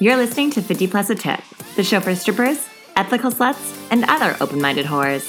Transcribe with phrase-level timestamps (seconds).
[0.00, 1.40] You're listening to 50 Plus a Tip,
[1.74, 5.26] the show for strippers, ethical sluts, and other open minded whores.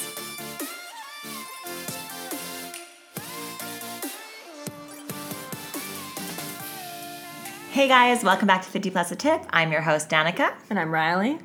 [7.71, 9.43] Hey guys, welcome back to 50 Plus a Tip.
[9.50, 10.54] I'm your host, Danica.
[10.70, 11.39] And I'm Riley.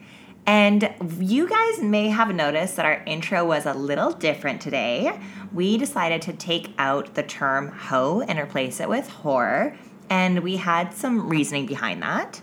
[0.45, 5.19] And you guys may have noticed that our intro was a little different today.
[5.51, 9.75] We decided to take out the term hoe and replace it with whore,
[10.11, 12.43] and we had some reasoning behind that.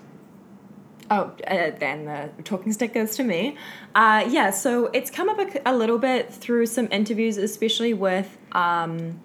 [1.12, 3.58] Oh, uh, then the talking stick goes to me.
[3.94, 8.38] Uh, yeah, so it's come up a, a, little bit through some interviews, especially with
[8.54, 9.22] um,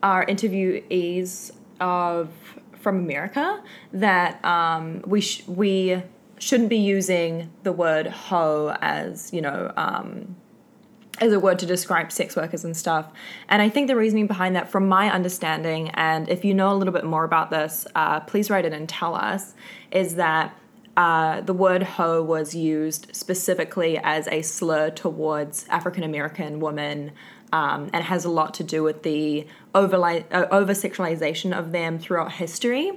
[0.00, 2.30] our interviewees of
[2.78, 3.60] from America,
[3.92, 6.00] that um, we sh- we
[6.38, 10.36] shouldn't be using the word hoe as you know um,
[11.20, 13.10] as a word to describe sex workers and stuff.
[13.48, 16.76] And I think the reasoning behind that, from my understanding, and if you know a
[16.76, 19.54] little bit more about this, uh, please write it and tell us,
[19.90, 20.56] is that
[20.96, 27.12] uh, the word hoe was used specifically as a slur towards African American women.
[27.52, 32.32] Um, and has a lot to do with the uh, over sexualization of them throughout
[32.32, 32.90] history.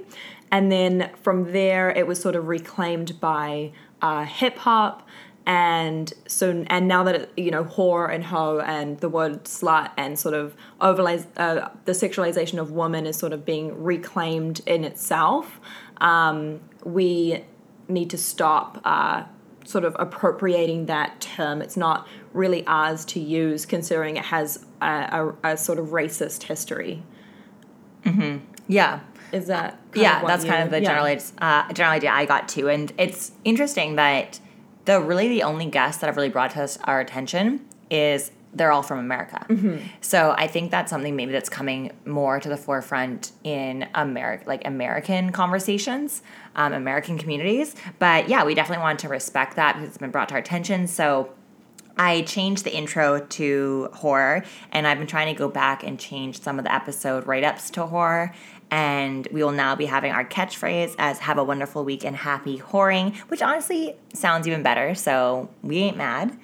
[0.50, 3.70] And then from there, it was sort of reclaimed by
[4.02, 5.06] uh, hip hop.
[5.46, 9.92] And so, and now that it, you know, whore and hoe and the word slut
[9.96, 14.84] and sort of overlays uh, the sexualization of woman is sort of being reclaimed in
[14.84, 15.58] itself.
[16.02, 17.44] Um, we
[17.88, 19.24] need to stop uh,
[19.64, 21.60] sort of appropriating that term.
[21.60, 26.44] It's not really ours to use, considering it has a, a, a sort of racist
[26.44, 27.02] history.
[28.04, 28.44] Mm-hmm.
[28.68, 29.00] Yeah.
[29.32, 30.24] Is that yeah?
[30.26, 30.88] That's you, kind of the yeah.
[30.88, 34.40] general uh, general idea I got too, and it's interesting that
[34.86, 38.72] the really the only guests that have really brought to us our attention is they're
[38.72, 39.44] all from America.
[39.48, 39.86] Mm-hmm.
[40.00, 44.66] So I think that's something maybe that's coming more to the forefront in America, like
[44.66, 46.22] American conversations,
[46.58, 47.74] um, American communities.
[47.98, 50.88] But yeah, we definitely wanted to respect that because it's been brought to our attention.
[50.88, 51.32] So
[51.96, 56.40] I changed the intro to horror, and I've been trying to go back and change
[56.40, 58.34] some of the episode write ups to horror.
[58.70, 62.58] And we will now be having our catchphrase as have a wonderful week and happy
[62.58, 64.94] whoring, which honestly sounds even better.
[64.94, 66.38] So we ain't mad.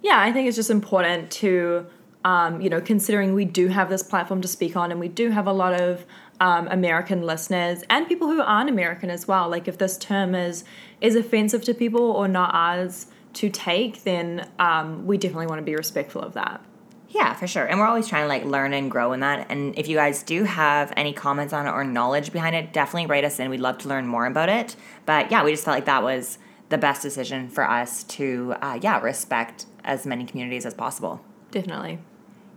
[0.00, 1.86] Yeah, I think it's just important to,
[2.24, 5.30] um, you know, considering we do have this platform to speak on and we do
[5.30, 6.06] have a lot of
[6.40, 9.48] um, American listeners and people who aren't American as well.
[9.48, 10.64] Like if this term is
[11.00, 15.64] is offensive to people or not ours to take, then um, we definitely want to
[15.64, 16.64] be respectful of that.
[17.08, 17.64] Yeah, for sure.
[17.64, 19.50] And we're always trying to like learn and grow in that.
[19.50, 23.06] And if you guys do have any comments on it or knowledge behind it, definitely
[23.06, 23.48] write us in.
[23.48, 24.76] We'd love to learn more about it.
[25.04, 26.38] But yeah, we just felt like that was
[26.68, 31.24] the best decision for us to, uh, yeah, respect as many communities as possible.
[31.50, 32.00] Definitely.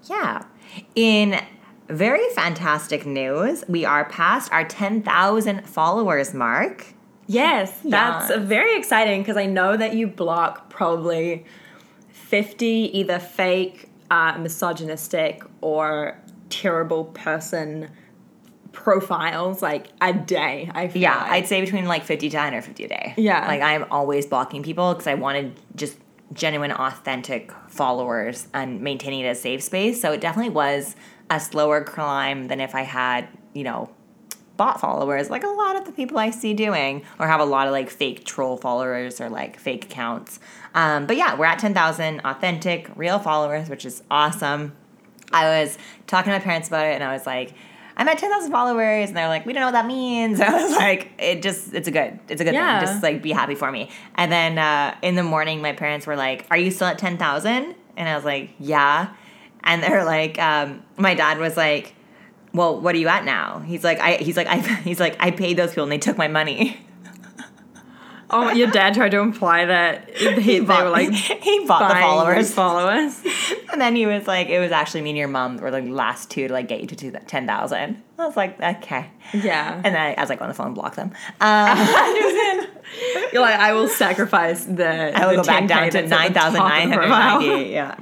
[0.10, 0.44] Yeah.
[0.96, 1.40] In
[1.90, 6.94] very fantastic news, we are past our 10,000 followers mark.
[7.28, 11.46] Yes, that's very exciting because I know that you block probably
[12.10, 16.20] 50 either fake, uh, misogynistic, or
[16.50, 17.92] terrible person
[18.72, 20.72] profiles like a day.
[20.74, 21.32] I yeah, like.
[21.32, 23.14] I'd say between like 50 to 150 a day.
[23.18, 23.48] Yeah.
[23.48, 25.98] Like I'm always blocking people because I wanted just
[26.34, 30.02] genuine, authentic followers and maintaining it as safe space.
[30.02, 30.96] So it definitely was
[31.30, 33.90] a slower climb than if I had, you know,
[34.58, 37.68] bot followers, like a lot of the people I see doing, or have a lot
[37.68, 40.40] of like fake troll followers or like fake accounts.
[40.76, 44.76] Um, but yeah, we're at 10,000 authentic, real followers, which is awesome.
[45.32, 47.54] I was talking to my parents about it and I was like,
[47.96, 49.10] I'm at 10,000 followers.
[49.10, 50.40] And they're like, we don't know what that means.
[50.50, 52.80] And I was like, it just, it's a good, it's a good yeah.
[52.80, 52.88] thing.
[52.88, 53.90] Just like be happy for me.
[54.16, 57.76] And then uh, in the morning, my parents were like, are you still at 10,000?
[57.98, 59.14] And I was like, yeah.
[59.64, 61.94] And they're like, um, my dad was like,
[62.54, 63.60] well, what are you at now?
[63.60, 66.18] He's like, I, he's like, I, he's like, I paid those people and they took
[66.18, 66.80] my money.
[68.32, 71.90] Oh, your dad tried to imply that he, he bought, they were like he bought
[71.90, 72.54] the followers.
[72.54, 73.22] Followers,
[73.72, 76.30] and then he was like, "It was actually me and your mom were the last
[76.30, 78.02] two to like get you to ten thousand.
[78.18, 80.76] I was like, "Okay, yeah." And then I, I was like on the phone and
[80.76, 81.12] block them.
[81.42, 82.68] Um,
[83.32, 85.16] You're like, I will sacrifice the.
[85.16, 87.70] I will the go back down to nine thousand nine hundred ninety.
[87.70, 87.96] Yeah.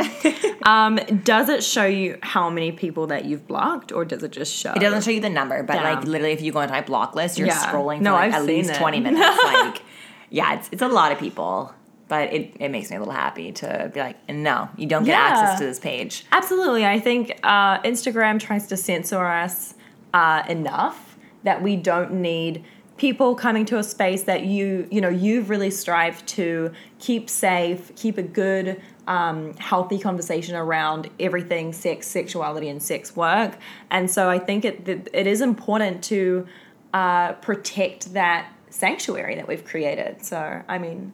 [0.64, 4.54] um, does it show you how many people that you've blocked, or does it just
[4.54, 4.72] show?
[4.74, 5.96] It doesn't show you the number, but Damn.
[5.96, 7.66] like literally, if you go into my block list, you're yeah.
[7.66, 8.78] scrolling for no, like, at least it.
[8.78, 9.44] twenty minutes.
[9.44, 9.82] like,
[10.30, 11.74] yeah, it's it's a lot of people
[12.08, 15.12] but it, it makes me a little happy to be like, no, you don't get
[15.12, 15.26] yeah.
[15.26, 16.26] access to this page.
[16.32, 16.86] Absolutely.
[16.86, 19.76] I think uh, Instagram tries to censor us
[20.14, 22.64] uh, enough that we don't need
[22.98, 27.94] people coming to a space that you you know you've really strived to keep safe
[27.96, 33.56] keep a good um, healthy conversation around everything sex sexuality and sex work
[33.92, 36.48] and so i think it it is important to
[36.94, 40.24] uh, protect that sanctuary that we've created.
[40.24, 41.14] So, I mean,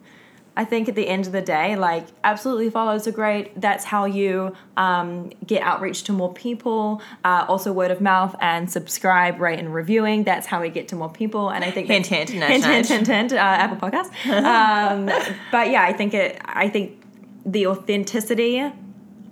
[0.56, 3.60] I think at the end of the day, like, absolutely follows are great.
[3.60, 7.02] That's how you um, get outreach to more people.
[7.24, 10.22] Uh, also, word of mouth and subscribe, rate, and reviewing.
[10.22, 11.50] That's how we get to more people.
[11.50, 14.10] And I think Hint, that- hint, nudge, hint, hint, hint, hint, uh, Apple Podcast.
[14.44, 15.06] um,
[15.50, 16.40] but yeah, I think it.
[16.44, 17.02] I think
[17.44, 18.62] the authenticity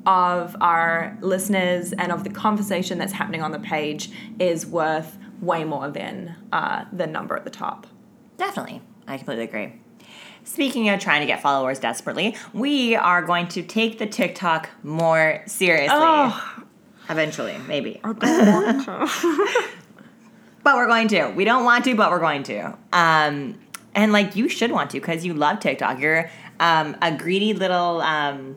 [0.04, 5.62] of our listeners and of the conversation that's happening on the page is worth way
[5.62, 7.86] more than uh, the number at the top.
[8.42, 8.82] Definitely.
[9.06, 9.72] I completely agree.
[10.42, 15.44] Speaking of trying to get followers desperately, we are going to take the TikTok more
[15.46, 15.96] seriously.
[15.96, 16.64] Oh.
[17.08, 18.00] Eventually, maybe.
[18.02, 18.18] but
[20.64, 21.28] we're going to.
[21.36, 22.76] We don't want to, but we're going to.
[22.92, 23.60] Um,
[23.94, 26.00] and like you should want to because you love TikTok.
[26.00, 26.28] You're
[26.58, 28.56] um, a greedy little um,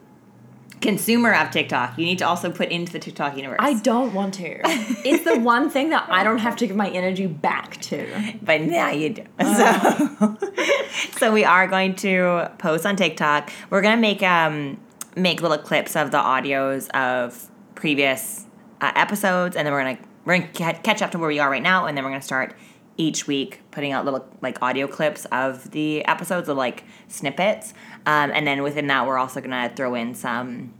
[0.86, 1.98] consumer of TikTok.
[1.98, 3.58] You need to also put into the TikTok universe.
[3.60, 4.60] I don't want to.
[5.04, 8.38] It's the one thing that I don't have to give my energy back to.
[8.42, 9.24] but now you do.
[9.56, 10.38] So,
[11.18, 13.52] so we are going to post on TikTok.
[13.70, 14.80] We're gonna make um
[15.16, 18.46] make little clips of the audios of previous
[18.82, 21.50] uh, episodes, and then we're gonna we're gonna ca- catch up to where we are
[21.50, 22.56] right now, and then we're gonna start
[22.98, 27.74] each week putting out little like audio clips of the episodes, of like snippets,
[28.06, 30.74] um, and then within that, we're also gonna throw in some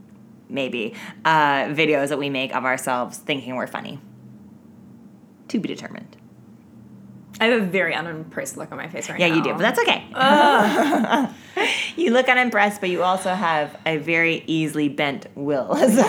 [0.50, 0.94] maybe
[1.24, 4.00] uh, videos that we make of ourselves thinking we're funny.
[5.50, 6.18] To be determined.
[7.40, 9.34] I have a very unimpressed look on my face right Yeah, now.
[9.34, 10.06] Yeah, you do, but that's okay.
[12.02, 15.76] you look unimpressed, but you also have a very easily bent will.
[15.96, 16.02] So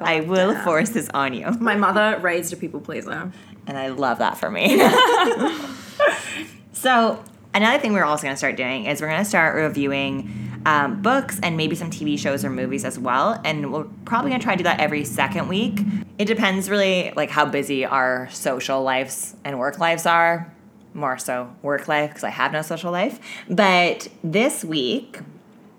[0.00, 0.64] I will damn.
[0.64, 1.50] force this on you.
[1.60, 3.30] my mother raised a people pleaser.
[3.66, 4.78] And I love that for me.
[6.72, 7.22] so,
[7.56, 11.00] another thing we're also going to start doing is we're going to start reviewing um,
[11.00, 13.40] books and maybe some TV shows or movies as well.
[13.44, 15.80] And we're probably going to try to do that every second week.
[16.18, 20.52] It depends really like how busy our social lives and work lives are.
[20.92, 23.20] More so work life because I have no social life.
[23.48, 25.20] But this week,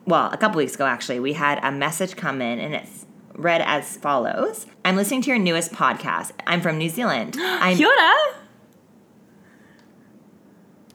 [0.06, 3.62] well, a couple weeks ago actually, we had a message come in and it's read
[3.62, 4.68] as follows.
[4.86, 6.32] I'm listening to your newest podcast.
[6.46, 7.36] I'm from New Zealand.
[7.40, 8.14] I'm Kia ora.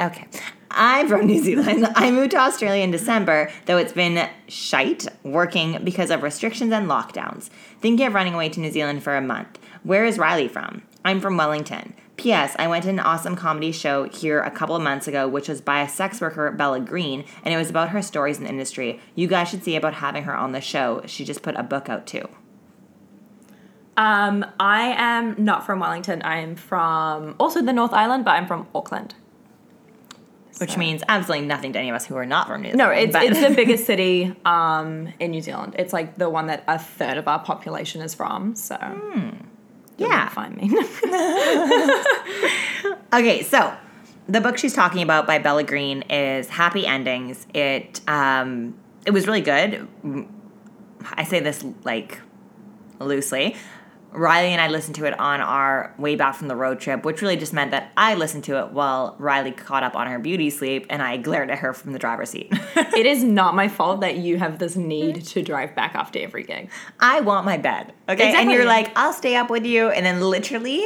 [0.00, 0.26] Okay.
[0.74, 1.86] I'm from New Zealand.
[1.94, 6.88] I moved to Australia in December, though it's been shite working because of restrictions and
[6.88, 7.50] lockdowns.
[7.80, 9.58] Thinking of running away to New Zealand for a month.
[9.82, 10.82] Where is Riley from?
[11.04, 11.94] I'm from Wellington.
[12.16, 12.54] P.S.
[12.58, 15.60] I went to an awesome comedy show here a couple of months ago, which was
[15.60, 19.00] by a sex worker, Bella Green, and it was about her stories in the industry.
[19.14, 21.02] You guys should see about having her on the show.
[21.06, 22.28] She just put a book out too.
[23.96, 26.22] Um, I am not from Wellington.
[26.22, 29.14] I am from also the North Island, but I'm from Auckland.
[30.58, 32.78] Which So- means absolutely nothing to any of us who are not from New Zealand.
[32.78, 35.74] No, it's but- it's the biggest city um, in New Zealand.
[35.78, 38.54] It's like the one that a third of our population is from.
[38.54, 38.76] So
[39.98, 40.28] you'll yeah.
[40.28, 40.70] find me.
[43.14, 43.74] Okay, so
[44.26, 47.46] the book she's talking about by Bella Green is Happy Endings.
[47.52, 49.86] It um, it was really good.
[51.12, 52.20] I say this like
[53.00, 53.54] loosely.
[54.12, 57.22] Riley and I listened to it on our way back from the road trip, which
[57.22, 60.50] really just meant that I listened to it while Riley caught up on her beauty
[60.50, 62.48] sleep and I glared at her from the driver's seat.
[62.76, 66.44] it is not my fault that you have this need to drive back after every
[66.44, 66.70] gig.
[67.00, 67.92] I want my bed.
[68.08, 68.34] Okay.
[68.34, 69.88] And you're like, I'll stay up with you.
[69.88, 70.84] And then literally,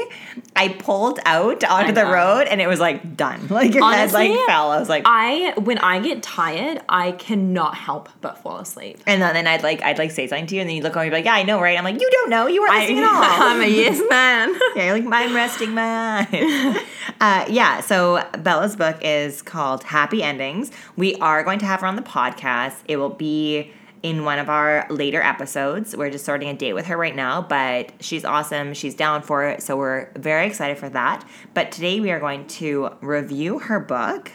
[0.54, 3.48] I pulled out onto the road and it was like done.
[3.56, 4.70] Like your head like fell.
[4.70, 9.00] I was like, I when I get tired, I cannot help but fall asleep.
[9.06, 10.92] and then, then I'd like, I'd like say something to you and then you look
[10.92, 11.78] over and you'd be like, yeah, I know, right?
[11.78, 12.46] I'm like, you don't know.
[12.48, 13.15] You weren't listening at all.
[13.22, 14.54] I'm a yes man.
[14.76, 16.28] yeah, you're like, I'm resting my eyes.
[17.20, 17.80] uh, yeah.
[17.80, 20.70] So Bella's book is called Happy Endings.
[20.96, 22.76] We are going to have her on the podcast.
[22.86, 25.96] It will be in one of our later episodes.
[25.96, 28.74] We're just starting a date with her right now, but she's awesome.
[28.74, 29.62] She's down for it.
[29.62, 31.28] So we're very excited for that.
[31.54, 34.32] But today we are going to review her book.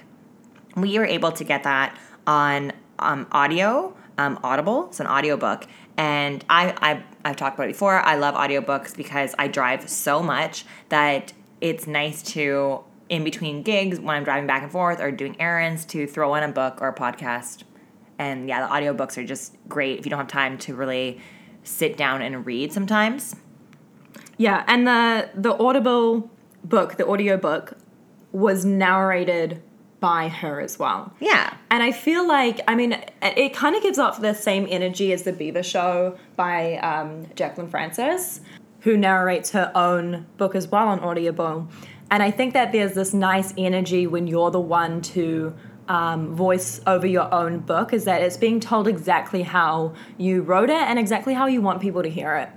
[0.76, 1.98] We were able to get that
[2.28, 4.88] on um, audio, um, Audible.
[4.88, 5.68] It's an audiobook.
[5.98, 8.00] And I, I, I've talked about it before.
[8.00, 14.00] I love audiobooks because I drive so much that it's nice to, in between gigs,
[14.00, 16.88] when I'm driving back and forth or doing errands, to throw on a book or
[16.88, 17.64] a podcast.
[18.18, 21.20] And yeah, the audiobooks are just great if you don't have time to really
[21.64, 23.36] sit down and read sometimes.
[24.38, 26.32] Yeah, and the the Audible
[26.64, 27.78] book, the audio book,
[28.32, 29.62] was narrated
[30.02, 31.14] by her as well.
[31.22, 31.56] Yeah.
[31.70, 35.14] And I feel like, I mean, it, it kind of gives off the same energy
[35.14, 38.42] as The Beaver Show by um, Jacqueline Frances,
[38.82, 41.70] who narrates her own book as well on Audible.
[42.10, 45.54] And I think that there's this nice energy when you're the one to
[45.88, 50.70] um, voice over your own book, is that it's being told exactly how you wrote
[50.70, 52.50] it and exactly how you want people to hear it.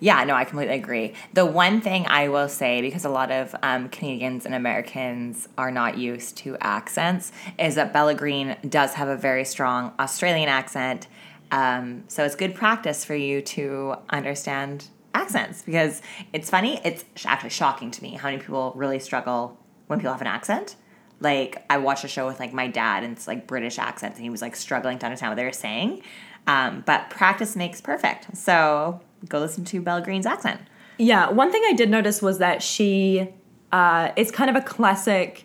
[0.00, 1.14] Yeah, no, I completely agree.
[1.32, 5.70] The one thing I will say, because a lot of um, Canadians and Americans are
[5.70, 11.08] not used to accents, is that Bella Green does have a very strong Australian accent.
[11.50, 16.02] Um, so it's good practice for you to understand accents because
[16.32, 16.80] it's funny.
[16.84, 20.76] It's actually shocking to me how many people really struggle when people have an accent.
[21.20, 24.24] Like I watched a show with like my dad and it's like British accents and
[24.24, 26.02] he was like struggling to understand what they were saying.
[26.46, 28.36] Um, but practice makes perfect.
[28.36, 30.60] So go listen to Bella Green's accent.
[30.98, 33.28] Yeah, one thing I did notice was that she,
[33.72, 35.44] uh, it's kind of a classic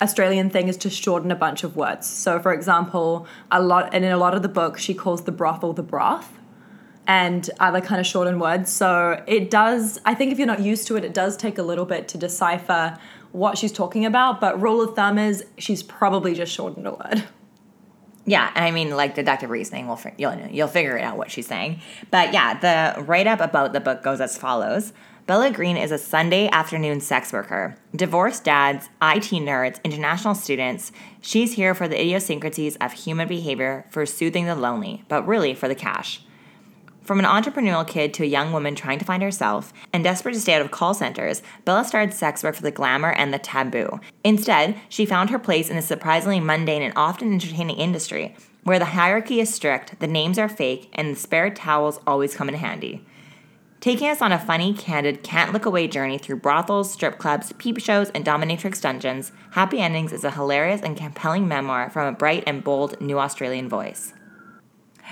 [0.00, 2.06] Australian thing is to shorten a bunch of words.
[2.06, 5.32] So, for example, a lot, and in a lot of the book, she calls the
[5.32, 6.38] brothel the broth
[7.06, 8.70] and other kind of shortened words.
[8.72, 11.62] So it does, I think if you're not used to it, it does take a
[11.62, 12.98] little bit to decipher
[13.32, 14.40] what she's talking about.
[14.40, 17.24] But rule of thumb is she's probably just shortened a word.
[18.26, 21.46] Yeah, and I mean, like deductive reasoning, will you'll you'll figure it out what she's
[21.46, 21.80] saying.
[22.10, 24.92] But yeah, the write up about the book goes as follows:
[25.26, 30.90] Bella Green is a Sunday afternoon sex worker, divorced dads, IT nerds, international students.
[31.20, 35.68] She's here for the idiosyncrasies of human behavior, for soothing the lonely, but really for
[35.68, 36.20] the cash.
[37.06, 40.40] From an entrepreneurial kid to a young woman trying to find herself and desperate to
[40.40, 44.00] stay out of call centers, Bella started sex work for the glamour and the taboo.
[44.24, 48.34] Instead, she found her place in a surprisingly mundane and often entertaining industry,
[48.64, 52.48] where the hierarchy is strict, the names are fake, and the spare towels always come
[52.48, 53.06] in handy.
[53.78, 57.78] Taking us on a funny, candid, can't look away journey through brothels, strip clubs, peep
[57.78, 62.42] shows, and dominatrix dungeons, Happy Endings is a hilarious and compelling memoir from a bright
[62.48, 64.12] and bold new Australian voice.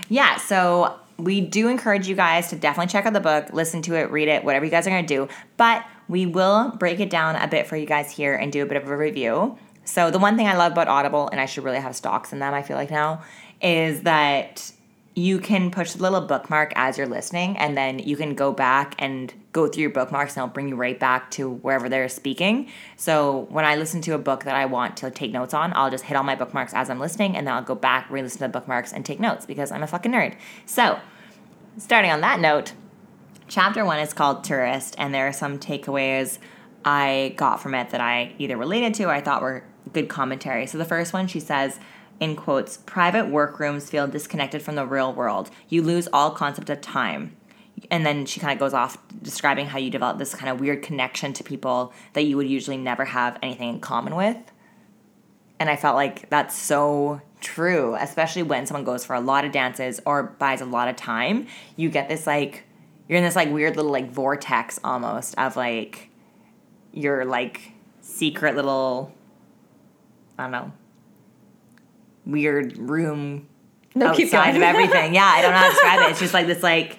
[0.08, 3.94] Yeah, so we do encourage you guys to definitely check out the book, listen to
[3.94, 5.28] it, read it, whatever you guys are going to do.
[5.56, 8.66] But we will break it down a bit for you guys here and do a
[8.66, 9.58] bit of a review.
[9.84, 12.38] So, the one thing I love about Audible, and I should really have stocks in
[12.38, 13.22] them, I feel like now,
[13.60, 14.72] is that
[15.16, 18.96] you can push the little bookmark as you're listening, and then you can go back
[18.98, 22.68] and go through your bookmarks, and it'll bring you right back to wherever they're speaking.
[22.96, 25.90] So when I listen to a book that I want to take notes on, I'll
[25.90, 28.38] just hit all my bookmarks as I'm listening, and then I'll go back, re listen
[28.38, 30.36] to the bookmarks, and take notes because I'm a fucking nerd.
[30.66, 30.98] So,
[31.78, 32.72] starting on that note,
[33.46, 36.38] chapter one is called Tourist, and there are some takeaways
[36.84, 40.66] I got from it that I either related to or I thought were good commentary.
[40.66, 41.78] So the first one, she says,
[42.20, 45.50] in quotes, private workrooms feel disconnected from the real world.
[45.68, 47.36] You lose all concept of time.
[47.90, 50.82] And then she kind of goes off describing how you develop this kind of weird
[50.82, 54.36] connection to people that you would usually never have anything in common with.
[55.58, 59.52] And I felt like that's so true, especially when someone goes for a lot of
[59.52, 61.46] dances or buys a lot of time.
[61.76, 62.64] You get this like,
[63.08, 66.10] you're in this like weird little like vortex almost of like
[66.92, 69.12] your like secret little,
[70.38, 70.72] I don't know,
[72.26, 73.48] weird room
[73.94, 75.14] No, outside of everything.
[75.14, 76.10] Yeah, I don't know how to describe it.
[76.10, 76.98] It's just like this like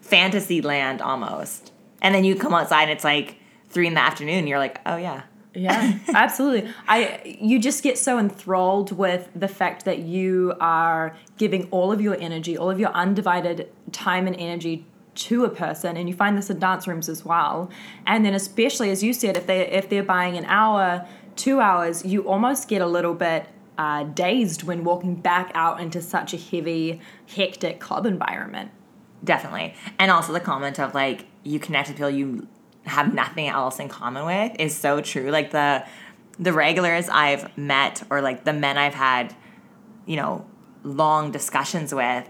[0.00, 1.72] fantasy land almost.
[2.02, 3.36] And then you come outside and it's like
[3.68, 4.38] three in the afternoon.
[4.38, 5.22] And you're like, oh yeah.
[5.54, 6.70] Yeah, absolutely.
[6.86, 12.00] I you just get so enthralled with the fact that you are giving all of
[12.00, 16.36] your energy, all of your undivided time and energy to a person and you find
[16.36, 17.70] this in dance rooms as well.
[18.06, 21.06] And then especially as you said if they if they're buying an hour,
[21.36, 23.46] 2 hours, you almost get a little bit
[23.78, 28.70] uh, dazed when walking back out into such a heavy, hectic club environment.
[29.22, 29.74] Definitely.
[29.98, 32.48] And also the comment of like you connect with people you
[32.84, 35.30] have nothing else in common with is so true.
[35.30, 35.84] Like the
[36.38, 39.34] the regulars I've met or like the men I've had,
[40.04, 40.46] you know,
[40.82, 42.28] long discussions with,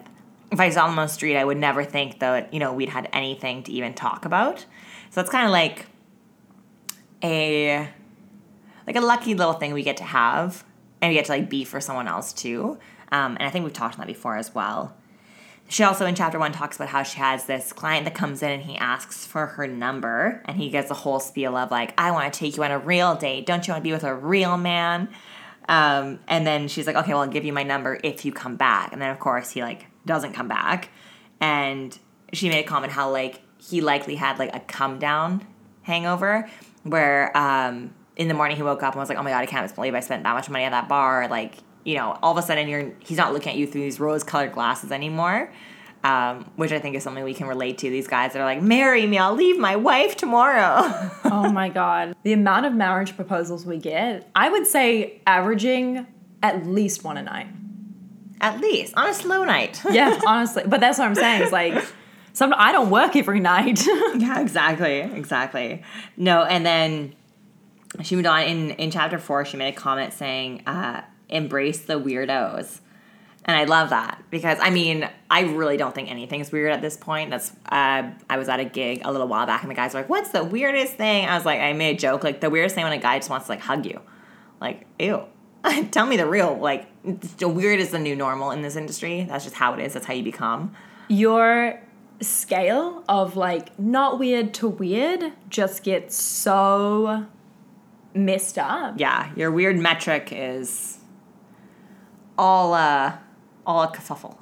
[0.53, 2.89] if I saw them on the street, I would never think that, you know, we'd
[2.89, 4.65] had anything to even talk about.
[5.11, 5.87] So it's kind of like
[7.23, 7.89] a
[8.87, 10.65] like a lucky little thing we get to have
[11.01, 12.79] and we get to like be for someone else too.
[13.13, 14.97] Um, and I think we've talked on that before as well.
[15.69, 18.51] She also in chapter one talks about how she has this client that comes in
[18.51, 22.13] and he asks for her number and he gets a whole spiel of like, I
[22.13, 23.47] want to take you on a real date.
[23.47, 25.09] Don't you want to be with a real man?
[25.69, 28.55] Um, and then she's like, okay, well, I'll give you my number if you come
[28.55, 28.93] back.
[28.93, 30.91] And then of course he like doesn't come back.
[31.41, 31.99] And
[32.33, 35.45] she made a comment how like he likely had like a come down
[35.83, 36.49] hangover
[36.85, 39.47] where um, in the morning he woke up and was like, oh my god, I
[39.47, 41.29] can't believe I spent that much money at that bar.
[41.29, 44.01] Like you know, all of a sudden you're he's not looking at you through these
[44.01, 45.53] rose colored glasses anymore.
[46.05, 47.91] Um, which I think is something we can relate to.
[47.91, 51.11] These guys that are like, marry me, I'll leave my wife tomorrow.
[51.25, 52.15] oh my god.
[52.23, 56.07] The amount of marriage proposals we get, I would say averaging
[56.45, 57.49] at least one a night.
[58.41, 59.83] At least on a slow night.
[59.91, 60.63] Yeah, honestly.
[60.67, 61.43] But that's what I'm saying.
[61.43, 61.85] It's like
[62.33, 63.85] some I don't work every night.
[64.17, 65.83] yeah, exactly, exactly.
[66.17, 67.15] No, and then
[68.03, 69.45] she moved on in in chapter four.
[69.45, 72.81] She made a comment saying, uh, "Embrace the weirdos."
[73.45, 76.97] And I love that because I mean, I really don't think anything's weird at this
[76.97, 77.31] point.
[77.31, 80.01] That's uh, I was at a gig a little while back, and the guys were
[80.01, 82.75] like, "What's the weirdest thing?" I was like, I made a joke like the weirdest
[82.75, 84.01] thing when a guy just wants to like hug you,
[84.61, 85.23] like ew.
[85.93, 86.89] Tell me the real like
[87.39, 89.25] the weird is the new normal in this industry.
[89.29, 89.95] That's just how it is.
[89.95, 90.75] That's how you become.
[91.09, 91.81] Your
[92.21, 97.27] scale of like not weird to weird just gets so
[98.17, 98.95] messed up.
[98.99, 100.99] Yeah, your weird metric is
[102.39, 103.17] all uh
[103.67, 104.37] all a kerfuffle.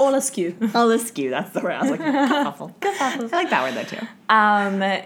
[0.00, 0.56] All askew.
[0.74, 1.30] all askew.
[1.36, 1.72] That's the word.
[1.72, 2.74] I was like kerfuffle.
[2.82, 4.06] I like that word though too.
[4.28, 5.02] Um,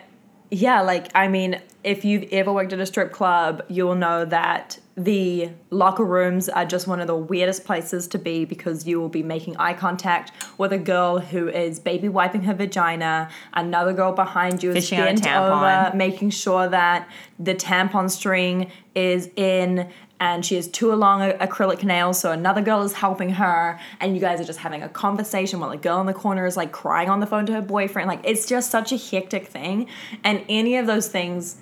[0.50, 4.78] yeah, like I mean, if you've ever worked at a strip club, you'll know that
[4.96, 9.08] the locker rooms are just one of the weirdest places to be because you will
[9.08, 14.12] be making eye contact with a girl who is baby wiping her vagina, another girl
[14.12, 17.08] behind you is Fishing bent over, making sure that
[17.38, 19.88] the tampon string is in.
[20.22, 24.20] And she has two long acrylic nails, so another girl is helping her, and you
[24.20, 27.08] guys are just having a conversation while a girl in the corner is like crying
[27.08, 28.06] on the phone to her boyfriend.
[28.06, 29.86] Like, it's just such a hectic thing.
[30.22, 31.56] And any of those things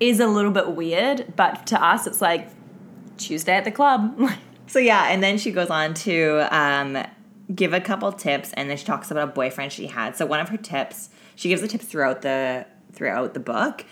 [0.00, 2.48] is a little bit weird, but to us, it's like
[3.16, 4.18] Tuesday at the club.
[4.66, 7.04] So yeah, and then she goes on to um,
[7.54, 10.16] give a couple tips, and then she talks about a boyfriend she had.
[10.16, 13.84] So one of her tips, she gives the tips throughout the throughout the book,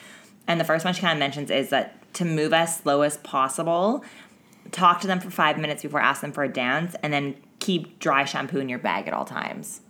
[0.46, 3.18] and the first one she kind of mentions is that to move as slow as
[3.18, 4.02] possible,
[4.70, 7.98] talk to them for five minutes before asking them for a dance, and then keep
[7.98, 9.82] dry shampoo in your bag at all times.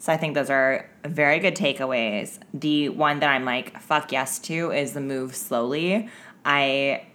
[0.00, 2.38] So I think those are very good takeaways.
[2.54, 6.08] The one that I'm like fuck yes to is the move slowly.
[6.44, 7.06] I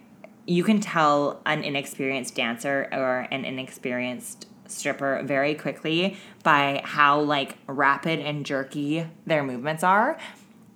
[0.46, 7.58] you can tell an inexperienced dancer or an inexperienced stripper very quickly by how like
[7.66, 10.16] rapid and jerky their movements are.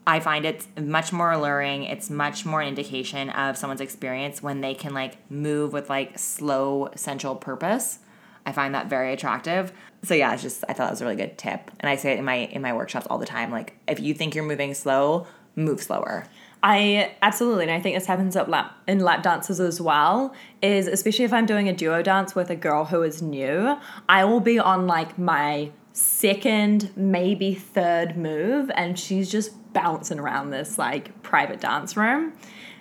[0.05, 1.85] I find it's much more alluring.
[1.85, 6.19] It's much more an indication of someone's experience when they can like move with like
[6.19, 8.01] slow central purpose.
[8.45, 9.73] I find that very attractive.
[10.03, 11.71] So yeah, it's just I thought that was a really good tip.
[11.81, 13.51] And I say it in my in my workshops all the time.
[13.51, 15.27] Like if you think you're moving slow,
[15.57, 16.27] move slower.
[16.63, 20.35] I absolutely, and I think this happens up lap in lap dances as well.
[20.61, 23.77] Is especially if I'm doing a duo dance with a girl who is new,
[24.09, 30.51] I will be on like my second, maybe third move, and she's just bouncing around
[30.51, 32.35] this like private dance room.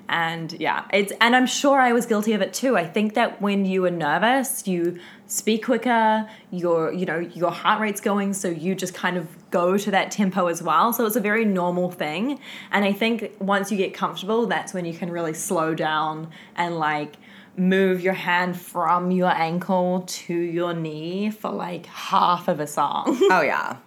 [0.09, 2.75] And yeah, it's and I'm sure I was guilty of it too.
[2.75, 7.79] I think that when you are nervous, you speak quicker, your you know, your heart
[7.79, 10.91] rate's going, so you just kind of go to that tempo as well.
[10.91, 12.39] So it's a very normal thing.
[12.71, 16.77] And I think once you get comfortable, that's when you can really slow down and
[16.77, 17.15] like
[17.55, 23.17] move your hand from your ankle to your knee for like half of a song.
[23.31, 23.77] Oh yeah.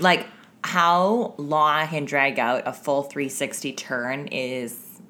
[0.00, 0.26] Like
[0.64, 5.00] how long I can drag out a full 360 turn is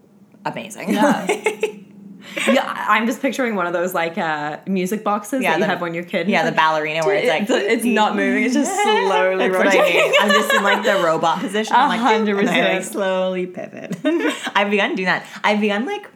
[0.44, 0.92] amazing.
[0.92, 1.26] Yeah.
[2.48, 5.66] yeah, I'm just picturing one of those like uh, music boxes Yeah, that you the-
[5.70, 6.28] have when you're a kid.
[6.28, 9.80] yeah, the ballerina where it's like it's, it's not moving; it's just slowly I rotating.
[9.96, 10.12] mean.
[10.20, 11.74] I'm just in like the robot position.
[11.76, 13.96] I'm like, hundred I, like, slowly pivot.
[14.54, 15.26] I've begun doing that.
[15.44, 16.08] I've begun like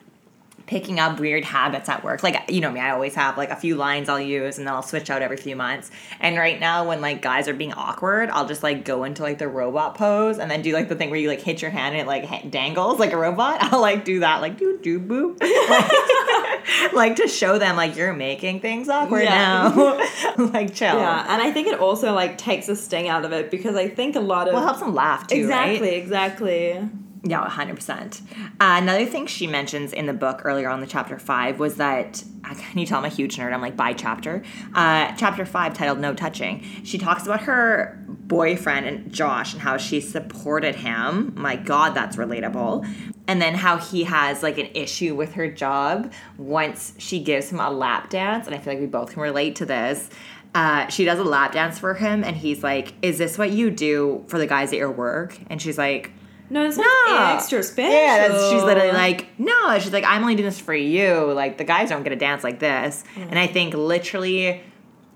[0.66, 2.22] picking up weird habits at work.
[2.22, 4.74] Like you know me, I always have like a few lines I'll use and then
[4.74, 5.90] I'll switch out every few months.
[6.20, 9.38] And right now when like guys are being awkward, I'll just like go into like
[9.38, 11.94] the robot pose and then do like the thing where you like hit your hand
[11.96, 13.58] and it like dangles like a robot.
[13.72, 15.40] I'll like do that like do do boop.
[15.40, 19.72] Like, like to show them like you're making things awkward Yeah.
[19.74, 20.36] now.
[20.52, 20.96] like chill.
[20.96, 23.88] Yeah, and I think it also like takes a sting out of it because I
[23.88, 25.70] think a lot of Well, it helps them laugh too, right?
[25.72, 26.88] exactly, exactly.
[27.24, 28.20] Yeah, 100%.
[28.20, 32.24] Uh, another thing she mentions in the book earlier on the chapter five was that,
[32.42, 33.52] can you tell I'm a huge nerd?
[33.52, 34.42] I'm like, by chapter.
[34.74, 36.64] Uh, chapter five, titled No Touching.
[36.82, 41.32] She talks about her boyfriend and Josh and how she supported him.
[41.36, 42.88] My God, that's relatable.
[43.28, 47.60] And then how he has like an issue with her job once she gives him
[47.60, 48.46] a lap dance.
[48.46, 50.10] And I feel like we both can relate to this.
[50.56, 53.70] Uh, she does a lap dance for him, and he's like, Is this what you
[53.70, 55.38] do for the guys at your work?
[55.48, 56.12] And she's like,
[56.52, 56.82] No, it's no.
[56.82, 57.90] not extra special.
[57.90, 59.78] Yeah, that's, she's literally like, no.
[59.78, 61.32] She's like, I'm only doing this for you.
[61.32, 63.04] Like, the guys don't get a dance like this.
[63.14, 63.30] Mm.
[63.30, 64.62] And I think literally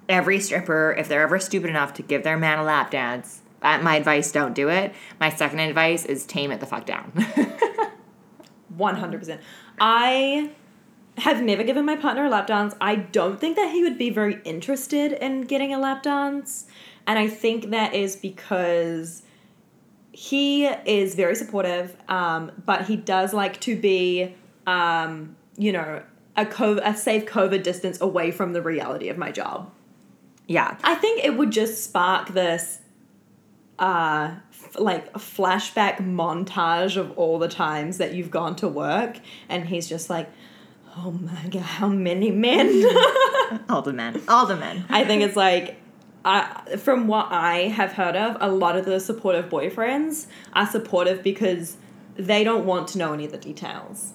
[0.09, 3.97] every stripper, if they're ever stupid enough to give their man a lap dance, my
[3.97, 4.95] advice, don't do it.
[5.21, 7.13] My second advice is tame it the fuck down.
[8.77, 9.43] One hundred percent.
[9.79, 10.51] I
[11.19, 12.75] have never given my partner a lap dance.
[12.81, 16.67] I don't think that he would be very interested in getting a lap dance,
[17.07, 19.23] and I think that is because
[20.17, 24.35] he is very supportive, um, but he does like to be,
[24.67, 26.03] um, you know,
[26.39, 29.71] a co- a safe COVID distance away from the reality of my job.
[30.49, 30.79] yeah.
[30.83, 32.79] I think it would just spark this
[33.79, 39.19] uh f- like flashback montage of all the times that you've gone to work
[39.51, 40.31] and he's just like
[40.97, 42.69] oh my god, how many men?
[43.69, 44.23] All the men.
[44.29, 44.87] All the men.
[44.89, 45.77] I think it's like,
[46.27, 51.23] uh, from what I have heard of, a lot of the supportive boyfriends are supportive
[51.23, 51.77] because
[52.17, 54.13] they don't want to know any of the details.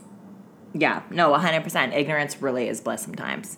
[0.74, 1.96] Yeah, no, 100%.
[1.96, 3.58] Ignorance really is bliss sometimes.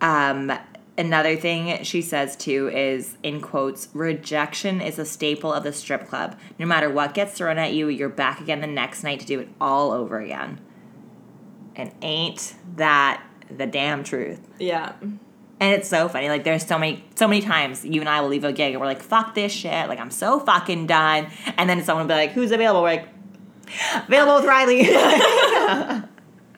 [0.00, 0.52] Um,
[0.98, 6.08] another thing she says too is, in quotes, rejection is a staple of the strip
[6.08, 6.36] club.
[6.58, 9.38] No matter what gets thrown at you, you're back again the next night to do
[9.38, 10.60] it all over again.
[11.76, 14.40] And ain't that the damn truth?
[14.58, 14.94] Yeah.
[15.62, 16.28] And it's so funny.
[16.28, 18.80] Like there's so many so many times you and I will leave a gig and
[18.80, 19.88] we're like, fuck this shit.
[19.88, 21.28] Like I'm so fucking done.
[21.56, 22.82] And then someone will be like, who's available?
[22.82, 23.08] We're like,
[24.08, 24.88] available with Riley.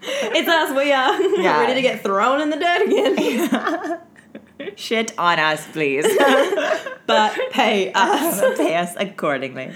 [0.06, 1.60] It's us, we are Yeah.
[1.60, 4.00] ready to get thrown in the dirt again.
[4.76, 6.04] shit on us, please.
[7.06, 8.40] but pay us.
[8.58, 9.72] Pay us accordingly.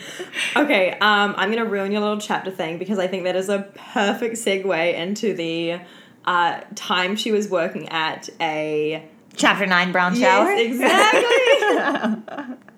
[0.56, 3.70] Okay, um, I'm gonna ruin your little chapter thing because I think that is a
[3.92, 5.80] perfect segue into the
[6.26, 10.50] uh, time she was working at a Chapter nine, brown shower.
[10.50, 12.54] Yes, exactly.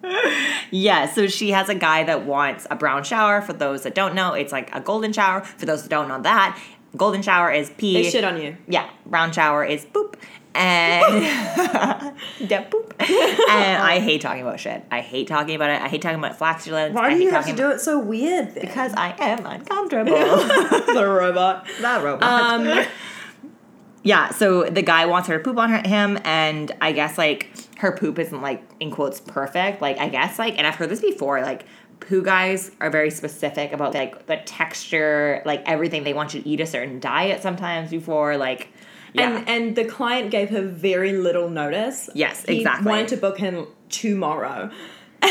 [0.70, 3.42] Yeah, so she has a guy that wants a brown shower.
[3.42, 5.42] For those that don't know, it's like a golden shower.
[5.42, 6.58] For those that don't know that,
[6.96, 7.94] golden shower is pee.
[8.02, 8.56] they shit on you.
[8.68, 10.14] Yeah, brown shower is boop.
[10.52, 12.14] And yeah,
[12.68, 12.92] boop.
[13.50, 14.84] And I hate talking about shit.
[14.90, 15.80] I hate talking about it.
[15.80, 16.94] I hate talking about flatulence.
[16.94, 18.54] Why I do hate you have to do it so weird?
[18.54, 18.60] Then?
[18.62, 20.12] Because I am uncomfortable.
[20.12, 21.66] the robot.
[21.80, 22.22] that robot.
[22.22, 22.86] Um,
[24.02, 27.50] yeah, so the guy wants her to poop on her, him, and I guess like
[27.78, 29.82] her poop isn't like in quotes perfect.
[29.82, 31.42] Like I guess like, and I've heard this before.
[31.42, 31.64] Like
[32.00, 36.04] poo guys are very specific about like the texture, like everything.
[36.04, 38.68] They want you to eat a certain diet sometimes before like.
[39.12, 39.38] Yeah.
[39.38, 42.08] and and the client gave her very little notice.
[42.14, 42.86] Yes, he exactly.
[42.86, 44.70] Wanted to book him tomorrow,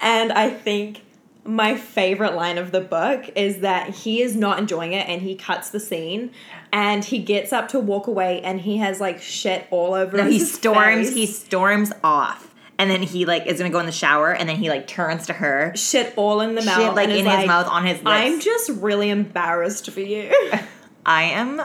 [0.00, 1.00] and I think
[1.44, 5.34] my favorite line of the book is that he is not enjoying it and he
[5.36, 6.30] cuts the scene
[6.72, 10.24] and he gets up to walk away and he has like shit all over No,
[10.24, 11.08] he storms.
[11.08, 11.14] face.
[11.14, 14.56] He storms off, and then he like is gonna go in the shower, and then
[14.56, 17.68] he like turns to her, shit all in the mouth shit like in his mouth,
[17.68, 18.06] on his lips.
[18.08, 20.32] I'm just really embarrassed for you.
[21.06, 21.60] I am.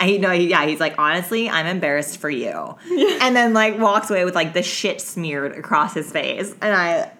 [0.00, 0.32] I know.
[0.32, 2.76] Yeah, he's like, honestly, I'm embarrassed for you,
[3.20, 7.12] and then like walks away with like the shit smeared across his face, and I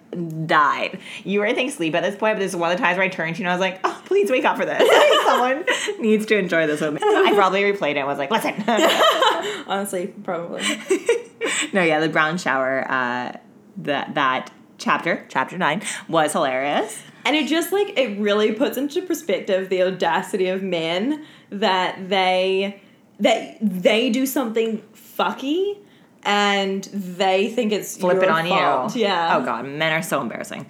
[0.45, 0.99] died.
[1.23, 2.97] You were I think sleep at this point, but this is one of the times
[2.97, 4.79] where I turned to you and I was like, oh, please wake up for this.
[4.79, 5.65] Like, someone
[6.01, 6.99] needs to enjoy this with me.
[7.03, 8.53] I probably replayed it and was like, listen.
[9.67, 10.61] Honestly, probably.
[11.73, 12.89] no, yeah, the brown shower.
[12.89, 13.37] Uh,
[13.77, 17.01] that that chapter, chapter nine, was hilarious.
[17.25, 22.81] And it just like it really puts into perspective the audacity of men that they
[23.19, 25.77] that they do something fucky
[26.23, 28.95] and they think it's flip it on fault.
[28.95, 29.03] you.
[29.03, 29.37] Yeah.
[29.37, 30.65] Oh god, men are so embarrassing.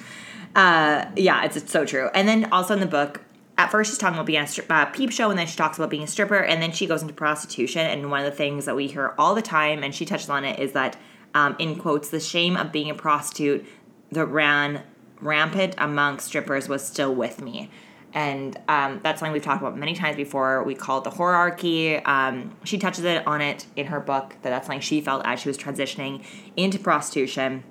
[0.55, 2.09] Uh, yeah, it's, it's so true.
[2.13, 3.21] And then also in the book,
[3.57, 5.77] at first she's talking about being a stri- uh, peep show, and then she talks
[5.77, 7.81] about being a stripper, and then she goes into prostitution.
[7.81, 10.45] And one of the things that we hear all the time, and she touched on
[10.45, 10.97] it, is that
[11.33, 13.65] um, in quotes, the shame of being a prostitute
[14.11, 14.83] that ran
[15.21, 17.69] rampant among strippers was still with me.
[18.13, 20.63] And um, that's something we've talked about many times before.
[20.63, 21.97] We call it the hierarchy.
[21.97, 25.39] Um, she touches it on it in her book that that's something she felt as
[25.39, 26.23] she was transitioning
[26.57, 27.63] into prostitution.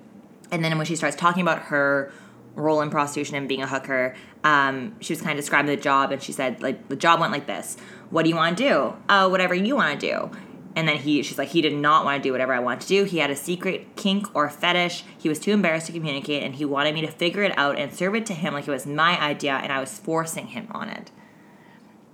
[0.51, 2.11] And then when she starts talking about her
[2.55, 6.11] role in prostitution and being a hooker, um, she was kind of describing the job,
[6.11, 7.77] and she said like the job went like this:
[8.09, 8.93] What do you want to do?
[9.07, 10.31] Uh, whatever you want to do.
[10.75, 12.87] And then he, she's like, he did not want to do whatever I want to
[12.87, 13.03] do.
[13.03, 15.03] He had a secret kink or fetish.
[15.17, 17.93] He was too embarrassed to communicate, and he wanted me to figure it out and
[17.93, 20.89] serve it to him like it was my idea, and I was forcing him on
[20.89, 21.11] it.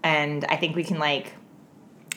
[0.04, 1.34] And I think we can like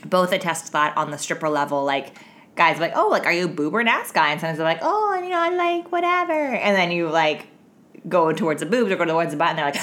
[0.04, 1.84] both attest to that on the stripper level.
[1.84, 2.16] Like
[2.54, 4.30] guys like, oh, like are you a boob ass guy?
[4.30, 6.32] And sometimes they're like, oh, and you know, I like whatever.
[6.32, 7.46] And then you like
[8.08, 9.76] go towards the boobs or going towards the butt, and they're like,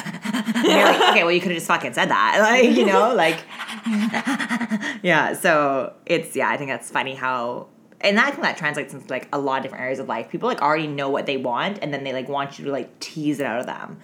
[0.56, 3.14] and you're like, okay, well, you could have just fucking said that, like you know,
[3.14, 3.44] like
[5.04, 5.34] yeah.
[5.34, 7.68] So it's yeah, I think that's funny how.
[8.02, 10.30] And I think that translates into like a lot of different areas of life.
[10.30, 13.00] People like already know what they want, and then they like want you to like
[13.00, 14.00] tease it out of them.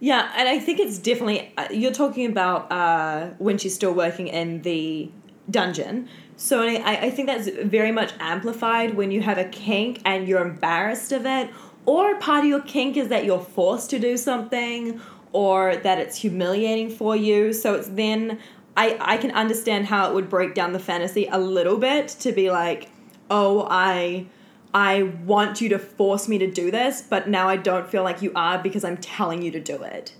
[0.00, 4.28] Yeah, and I think it's definitely uh, you're talking about uh, when she's still working
[4.28, 5.10] in the
[5.50, 6.08] dungeon.
[6.36, 10.40] So I, I think that's very much amplified when you have a kink and you're
[10.40, 11.50] embarrassed of it,
[11.88, 15.00] or part of your kink is that you're forced to do something,
[15.32, 17.52] or that it's humiliating for you.
[17.52, 18.38] So it's then
[18.76, 22.32] I I can understand how it would break down the fantasy a little bit to
[22.32, 22.90] be like,
[23.30, 24.26] oh I.
[24.74, 28.20] I want you to force me to do this, but now I don't feel like
[28.20, 30.12] you are because I'm telling you to do it.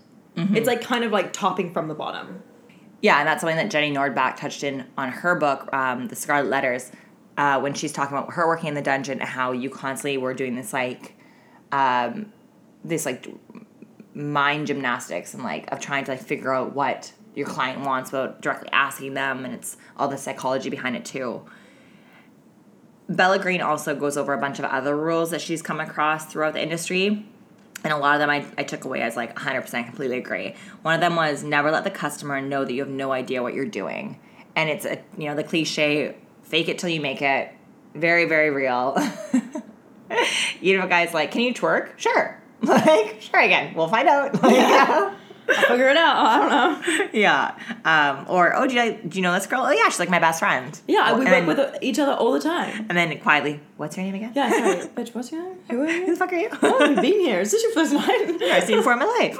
[0.57, 2.43] It's like kind of like topping from the bottom.
[3.03, 6.49] Yeah, and that's something that Jenny Nordbak touched in on her book, um, The Scarlet
[6.49, 6.91] Letters,
[7.37, 10.33] uh, when she's talking about her working in the dungeon and how you constantly were
[10.33, 11.15] doing this like,
[11.73, 12.33] um,
[12.85, 13.27] this like
[14.15, 18.41] mind gymnastics and like of trying to like figure out what your client wants without
[18.41, 21.45] directly asking them, and it's all the psychology behind it too.
[23.09, 26.53] Bella Green also goes over a bunch of other rules that she's come across throughout
[26.53, 27.25] the industry.
[27.85, 30.55] And a lot of them I, I took away as like 100% completely agree.
[30.83, 33.55] One of them was never let the customer know that you have no idea what
[33.55, 34.19] you're doing.
[34.57, 37.53] And it's a, you know, the cliche fake it till you make it.
[37.95, 38.99] Very, very real.
[40.61, 41.91] you know, guys like, can you twerk?
[41.97, 42.41] Sure.
[42.61, 43.73] Like, sure again.
[43.75, 44.33] We'll find out.
[44.43, 45.15] Like, yeah.
[45.51, 46.17] I'll figure it out.
[46.27, 47.09] I don't know.
[47.13, 47.57] yeah.
[47.85, 49.63] Um, or, oh, do you, do you know this girl?
[49.65, 50.79] Oh, yeah, she's like my best friend.
[50.87, 52.85] Yeah, we and work then, with each other all the time.
[52.91, 54.33] And then quietly, what's your name again?
[54.35, 54.77] Yeah, sorry.
[54.89, 55.57] Bitch, what's your name?
[55.71, 56.51] Who are Who the fuck are you?
[56.61, 57.41] Oh, you've been here.
[57.41, 58.39] Is this your first night?
[58.43, 59.39] I've seen before in my life.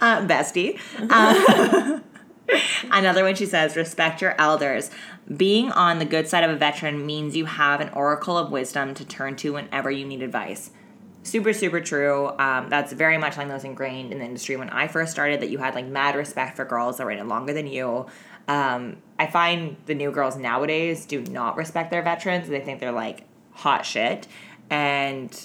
[0.00, 0.78] Uh, bestie.
[1.10, 2.00] Uh,
[2.90, 4.90] another one she says respect your elders.
[5.34, 8.94] Being on the good side of a veteran means you have an oracle of wisdom
[8.94, 10.70] to turn to whenever you need advice.
[11.22, 12.28] Super, super true.
[12.38, 15.50] Um, that's very much like those ingrained in the industry when I first started that
[15.50, 18.06] you had like mad respect for girls that were in it longer than you.
[18.46, 22.48] Um, I find the new girls nowadays do not respect their veterans.
[22.48, 24.26] They think they're like hot shit.
[24.70, 25.38] And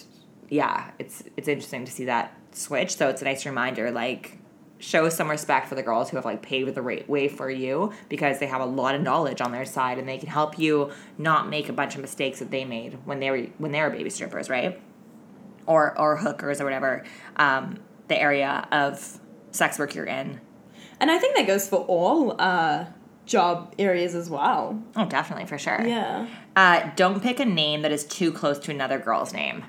[0.50, 2.96] yeah, it's it's interesting to see that switch.
[2.96, 4.38] So it's a nice reminder, like
[4.84, 7.94] show some respect for the girls who have like paved the right way for you
[8.10, 10.92] because they have a lot of knowledge on their side and they can help you
[11.18, 13.90] not make a bunch of mistakes that they made when they were when they were
[13.90, 14.82] baby strippers, right?
[15.66, 17.06] Or or hookers or whatever.
[17.38, 19.20] Um, the area of
[19.52, 20.42] sex work you're in.
[21.00, 22.86] And I think that goes for all uh,
[23.26, 24.84] job areas as well.
[24.98, 25.82] Oh, definitely for sure.
[25.86, 26.28] Yeah.
[26.58, 29.64] Uh, don't pick a name that is too close to another girl's name.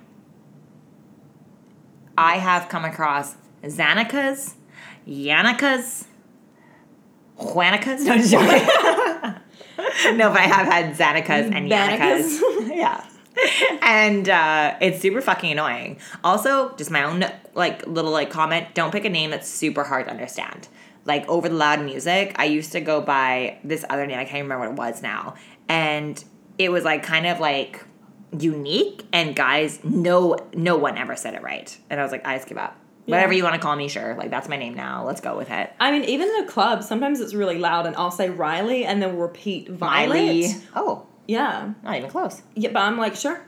[2.18, 4.54] I have come across Xanikas,
[5.06, 6.06] Yanikas,
[7.38, 8.04] Juanicas.
[8.04, 8.48] No, just joking.
[10.16, 11.70] no, but I have had Xanikas and.
[11.70, 12.40] Yanikas.
[12.74, 13.04] yeah.
[13.82, 15.98] And uh, it's super fucking annoying.
[16.22, 18.74] Also, just my own like little like comment.
[18.74, 20.68] Don't pick a name that's super hard to understand.
[21.04, 24.18] Like over the loud music, I used to go by this other name.
[24.18, 25.34] I can't remember what it was now,
[25.68, 26.22] and
[26.58, 27.84] it was like kind of like
[28.38, 29.04] unique.
[29.12, 31.76] And guys, no, no one ever said it right.
[31.90, 32.76] And I was like, I just give up.
[33.06, 34.14] Whatever you want to call me, sure.
[34.16, 35.04] Like that's my name now.
[35.04, 35.72] Let's go with it.
[35.78, 39.02] I mean, even in a club, sometimes it's really loud, and I'll say Riley, and
[39.02, 40.14] then we'll repeat Violet.
[40.14, 40.46] Miley.
[40.74, 41.74] Oh, Yeah.
[41.82, 42.42] not even close.
[42.54, 43.44] Yeah, but I'm like, sure.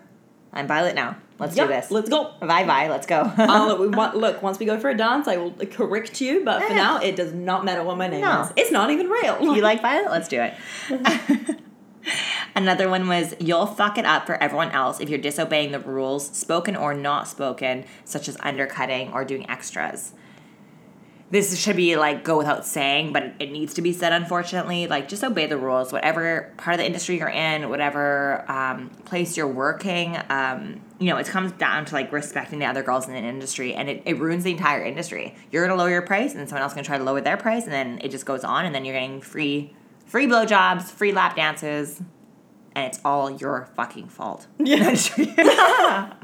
[0.53, 1.17] I'm Violet now.
[1.39, 1.91] Let's Yep, do this.
[1.91, 2.33] Let's go.
[2.41, 2.89] Bye bye.
[2.89, 3.31] Let's go.
[3.37, 6.63] I'll, we want, look, once we go for a dance, I will correct you, but
[6.63, 6.77] for Eh.
[6.77, 8.43] now, it does not matter what my name No.
[8.43, 8.53] is.
[8.57, 9.41] It's not even real.
[9.55, 10.11] you like Violet?
[10.11, 10.55] Let's do it.
[12.55, 16.29] Another one was you'll fuck it up for everyone else if you're disobeying the rules,
[16.31, 20.13] spoken or not spoken, such as undercutting or doing extras.
[21.29, 24.87] This should be like go without saying, but it, needs to be said, unfortunately.
[24.87, 29.37] Like, just obey the rules, whatever part of the industry you're in, whatever um, place
[29.37, 30.17] you're working.
[30.31, 33.75] Um, you know, it comes down to like respecting the other girls in the industry,
[33.75, 35.35] and it, it ruins the entire industry.
[35.51, 37.73] You're gonna lower your price, and someone else gonna try to lower their price, and
[37.73, 39.75] then it just goes on, and then you're getting free,
[40.07, 42.01] free blowjobs, free lap dances,
[42.75, 44.47] and it's all your fucking fault.
[44.59, 46.13] Yeah.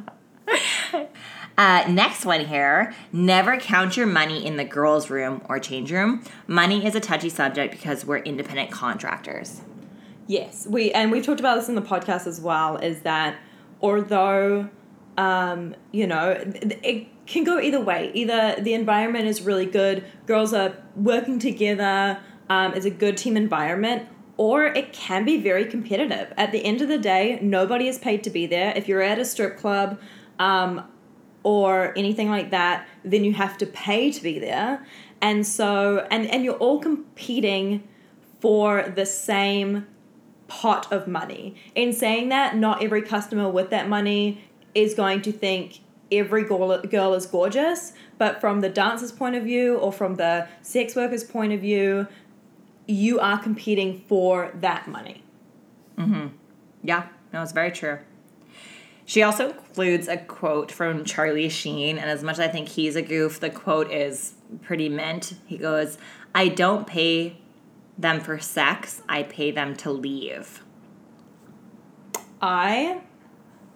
[1.59, 2.95] Uh, next one here.
[3.13, 6.25] Never count your money in the girls' room or change room.
[6.47, 9.61] Money is a touchy subject because we're independent contractors.
[10.27, 12.79] Yes, we and we've talked about this in the podcast as well.
[12.79, 13.37] Is that
[13.83, 14.71] although
[15.19, 18.11] um, you know th- it can go either way.
[18.15, 22.19] Either the environment is really good, girls are working together,
[22.53, 24.01] um, it's a good team environment,
[24.37, 26.27] or it can be very competitive.
[26.37, 28.71] At the end of the day, nobody is paid to be there.
[28.77, 29.89] If you're at a strip club.
[30.39, 30.73] Um,
[31.45, 34.87] or anything like that, then you have to pay to be there.
[35.21, 37.83] And so, and, and you're all competing
[38.41, 39.87] for the same
[40.49, 41.55] pot of money.
[41.75, 46.81] In saying that, not every customer with that money is going to think every girl,
[46.83, 51.25] girl is gorgeous, but from the dancer's point of view or from the sex worker's
[51.25, 52.07] point of view,
[52.87, 55.23] you are competing for that money.
[55.97, 56.29] Mm-hmm.
[56.83, 57.99] Yeah, no, it's very true.
[59.05, 62.97] She also includes a quote from Charlie Sheen, and as much as I think he's
[62.97, 65.35] a goof, the quote is pretty meant.
[65.47, 65.99] He goes,
[66.35, 67.37] I don't pay
[67.99, 70.63] them for sex, I pay them to leave.
[72.41, 73.03] I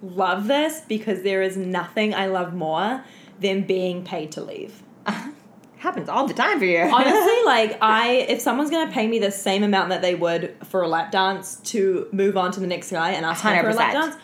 [0.02, 3.04] love this because there is nothing I love more
[3.40, 4.82] than being paid to leave.
[5.86, 6.78] Happens all the time for you.
[6.92, 10.82] Honestly, like I if someone's gonna pay me the same amount that they would for
[10.82, 13.74] a lap dance to move on to the next guy and ask him for a
[13.74, 14.16] lap dance,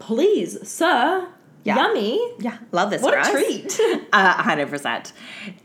[0.00, 1.28] please, sir,
[1.62, 1.76] Yeah.
[1.76, 2.18] yummy.
[2.40, 3.30] yeah, love this What a us.
[3.30, 3.80] treat.
[4.12, 5.12] Uh, hundred percent.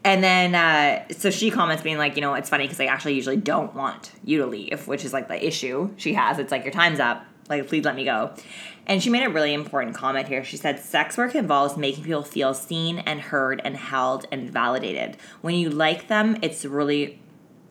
[0.03, 3.15] And then, uh, so she comments being like, you know, it's funny because I actually
[3.15, 6.37] usually don't want you to leave, which is like the issue she has.
[6.37, 7.25] It's like your time's up.
[7.49, 8.31] Like, please let me go.
[8.89, 10.43] And she made a really important comment here.
[10.43, 15.15] She said, "Sex work involves making people feel seen and heard and held and validated.
[15.41, 17.21] When you like them, it's really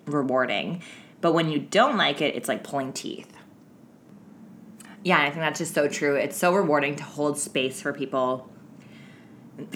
[0.06, 0.80] rewarding.
[1.20, 3.32] But when you don't like it, it's like pulling teeth.
[5.02, 6.14] Yeah, I think that's just so true.
[6.14, 8.48] It's so rewarding to hold space for people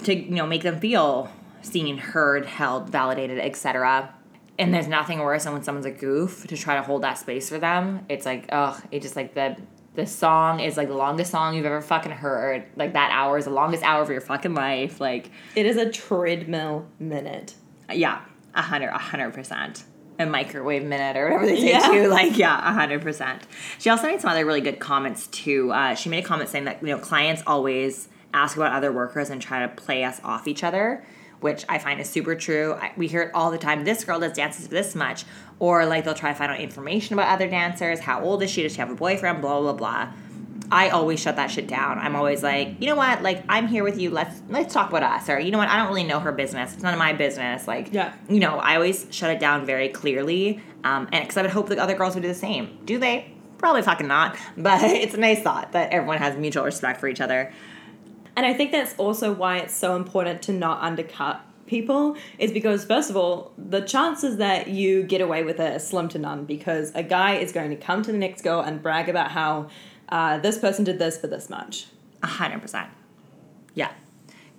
[0.03, 1.29] to you know make them feel
[1.61, 4.13] seen, heard, held, validated, etc.
[4.57, 7.49] And there's nothing worse than when someone's a goof to try to hold that space
[7.49, 8.05] for them.
[8.07, 9.57] It's like, ugh, it just like the
[9.95, 12.63] the song is like the longest song you've ever fucking heard.
[12.75, 14.99] Like that hour is the longest hour of your fucking life.
[14.99, 17.55] Like It is a treadmill minute.
[17.91, 18.21] yeah,
[18.55, 19.83] a hundred, a hundred percent.
[20.19, 21.87] A microwave minute or whatever they say Yeah.
[21.87, 22.07] too.
[22.09, 23.43] Like yeah, a hundred percent.
[23.79, 25.71] She also made some other really good comments too.
[25.71, 29.29] Uh, she made a comment saying that you know clients always ask about other workers
[29.29, 31.03] and try to play us off each other,
[31.43, 32.73] which I find is super true.
[32.73, 33.83] I, we hear it all the time.
[33.83, 35.25] This girl does dances this much,
[35.59, 37.99] or like they'll try to find out information about other dancers.
[37.99, 38.63] How old is she?
[38.63, 39.41] Does she have a boyfriend?
[39.41, 40.13] Blah blah blah.
[40.71, 41.99] I always shut that shit down.
[41.99, 43.21] I'm always like, you know what?
[43.21, 44.09] Like, I'm here with you.
[44.09, 45.29] Let's let's talk about us.
[45.29, 45.67] Or you know what?
[45.67, 46.73] I don't really know her business.
[46.73, 47.67] It's none of my business.
[47.67, 48.13] Like, Yeah.
[48.29, 50.61] you know, I always shut it down very clearly.
[50.83, 52.79] Um, and because I would hope that other girls would do the same.
[52.85, 53.31] Do they?
[53.59, 54.35] Probably fucking not.
[54.57, 57.53] But it's a nice thought that everyone has mutual respect for each other.
[58.35, 62.83] And I think that's also why it's so important to not undercut people is because
[62.83, 66.43] first of all the chances that you get away with it are slim to none
[66.45, 69.67] because a guy is going to come to the next girl and brag about how
[70.09, 71.87] uh, this person did this for this much
[72.21, 72.89] A hundred percent.
[73.73, 73.91] Yeah.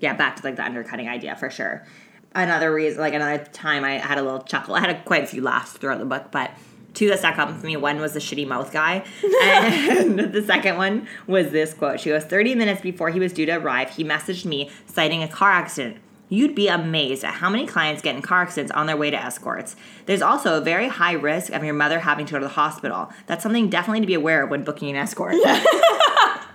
[0.01, 1.87] Yeah, back to like the undercutting idea for sure.
[2.35, 4.75] Another reason, like another time I had a little chuckle.
[4.75, 6.51] I had a, quite a few laughs throughout the book, but
[6.95, 7.77] two that stuck out for me.
[7.77, 9.05] One was the shitty mouth guy,
[9.43, 12.01] and the second one was this quote.
[12.01, 15.29] She goes, 30 minutes before he was due to arrive, he messaged me citing a
[15.29, 15.99] car accident.
[16.31, 19.17] You'd be amazed at how many clients get in car accidents on their way to
[19.17, 19.77] escorts.
[20.07, 23.11] There's also a very high risk of your mother having to go to the hospital.
[23.27, 25.35] That's something definitely to be aware of when booking an escort.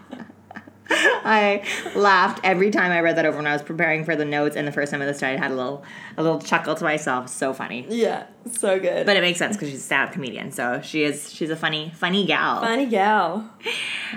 [1.26, 1.64] I
[1.96, 4.68] laughed every time I read that over when I was preparing for the notes, and
[4.68, 5.84] the first time I listened, I had a little
[6.18, 7.30] a little chuckle to myself.
[7.30, 10.82] So funny, yeah so good but it makes sense because she's a stand-up comedian, so
[10.82, 12.62] she is she's a funny funny gal.
[12.62, 13.50] funny gal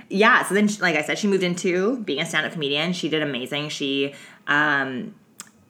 [0.09, 0.45] Yeah.
[0.45, 2.93] So then, like I said, she moved into being a stand-up comedian.
[2.93, 3.69] She did amazing.
[3.69, 4.15] She
[4.47, 5.15] um,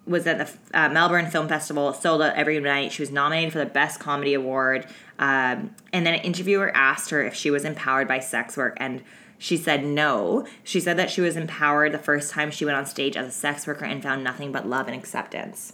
[0.06, 2.92] was at the uh, Melbourne Film Festival, sold out every night.
[2.92, 4.86] She was nominated for the Best Comedy Award.
[5.18, 9.02] Um, and then an interviewer asked her if she was empowered by sex work, and
[9.42, 10.46] she said no.
[10.62, 13.32] She said that she was empowered the first time she went on stage as a
[13.32, 15.72] sex worker and found nothing but love and acceptance.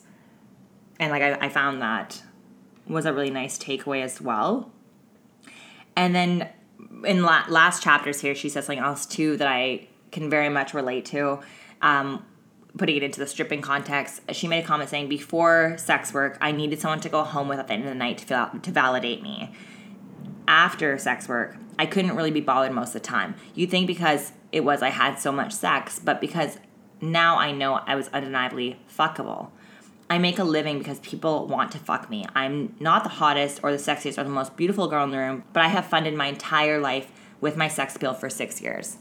[0.98, 2.22] And like I, I found that
[2.87, 4.72] was a really nice takeaway as well.
[5.94, 6.48] And then
[7.04, 10.72] in la- last chapters here, she says something else too that I can very much
[10.72, 11.40] relate to.
[11.83, 12.24] Um,
[12.78, 16.52] putting it into the stripping context, she made a comment saying, "Before sex work, I
[16.52, 18.70] needed someone to go home with at the end of the night to out, to
[18.70, 19.52] validate me.
[20.46, 23.35] After sex work, I couldn't really be bothered most of the time.
[23.55, 26.59] You think because it was I had so much sex, but because
[27.01, 29.51] now I know I was undeniably fuckable."
[30.11, 32.25] I make a living because people want to fuck me.
[32.35, 35.45] I'm not the hottest or the sexiest or the most beautiful girl in the room,
[35.53, 37.12] but I have funded my entire life
[37.43, 38.97] with my sex appeal for six years.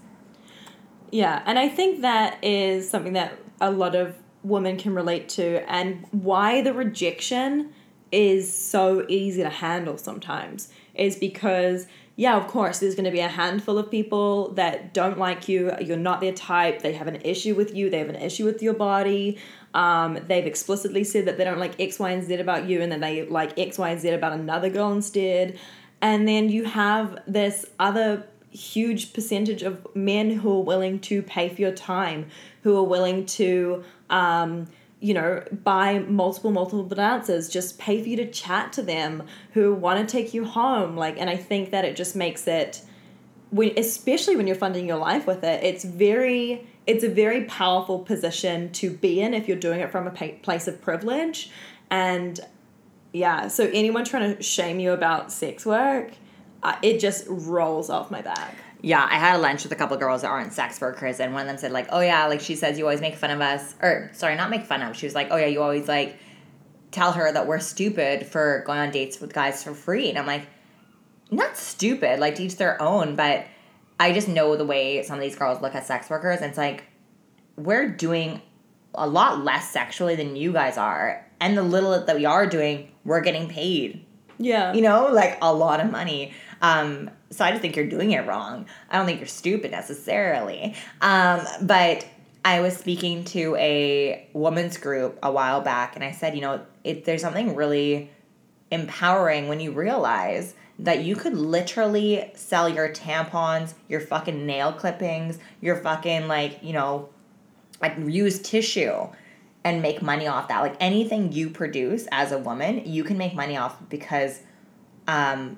[1.10, 5.70] Yeah, and I think that is something that a lot of women can relate to,
[5.72, 7.74] and why the rejection
[8.12, 11.88] is so easy to handle sometimes is because,
[12.20, 15.72] yeah, of course, there's going to be a handful of people that don't like you,
[15.80, 18.64] you're not their type, they have an issue with you, they have an issue with
[18.64, 19.38] your body.
[19.76, 22.92] Um, they've explicitly said that they don't like X, Y, and Z about you, and
[22.92, 25.60] then they like X, Y, and Z about another girl instead.
[26.02, 31.50] And then you have this other huge percentage of men who are willing to pay
[31.50, 32.26] for your time,
[32.64, 34.66] who are willing to, um,
[35.08, 39.74] you know, buy multiple, multiple dancers, just pay for you to chat to them, who
[39.74, 40.98] want to take you home.
[40.98, 42.82] Like, and I think that it just makes it,
[43.50, 48.00] when, especially when you're funding your life with it, it's very, it's a very powerful
[48.00, 51.52] position to be in if you're doing it from a place of privilege.
[51.90, 52.38] And
[53.14, 56.12] yeah, so anyone trying to shame you about sex work,
[56.64, 58.56] uh, it just rolls off my back.
[58.82, 61.34] Yeah, I had a lunch with a couple of girls that aren't sex workers, and
[61.34, 63.42] one of them said like, "Oh yeah, like she says you always make fun of
[63.42, 64.96] us," or sorry, not make fun of.
[64.96, 66.18] She was like, "Oh yeah, you always like
[66.92, 70.28] tell her that we're stupid for going on dates with guys for free," and I'm
[70.28, 70.44] like,
[71.32, 73.46] not stupid, like to each their own, but
[74.00, 76.58] I just know the way some of these girls look at sex workers, and it's
[76.58, 76.84] like
[77.56, 78.42] we're doing
[78.94, 82.92] a lot less sexually than you guys are, and the little that we are doing,
[83.04, 84.06] we're getting paid
[84.38, 84.74] Yeah.
[84.74, 86.34] you know, like a lot of money.
[86.62, 88.66] Um, so I just think you're doing it wrong.
[88.90, 90.76] I don't think you're stupid necessarily.
[91.02, 92.06] Um, but
[92.46, 96.62] I was speaking to a woman's group a while back, and I said, you know,
[96.84, 98.10] it, there's something really
[98.72, 105.40] empowering when you realize that you could literally sell your tampons, your fucking nail clippings,
[105.60, 107.10] your fucking like, you know,
[107.82, 109.08] like used tissue
[109.64, 110.62] and make money off that.
[110.62, 114.40] Like anything you produce as a woman, you can make money off because
[115.08, 115.58] um,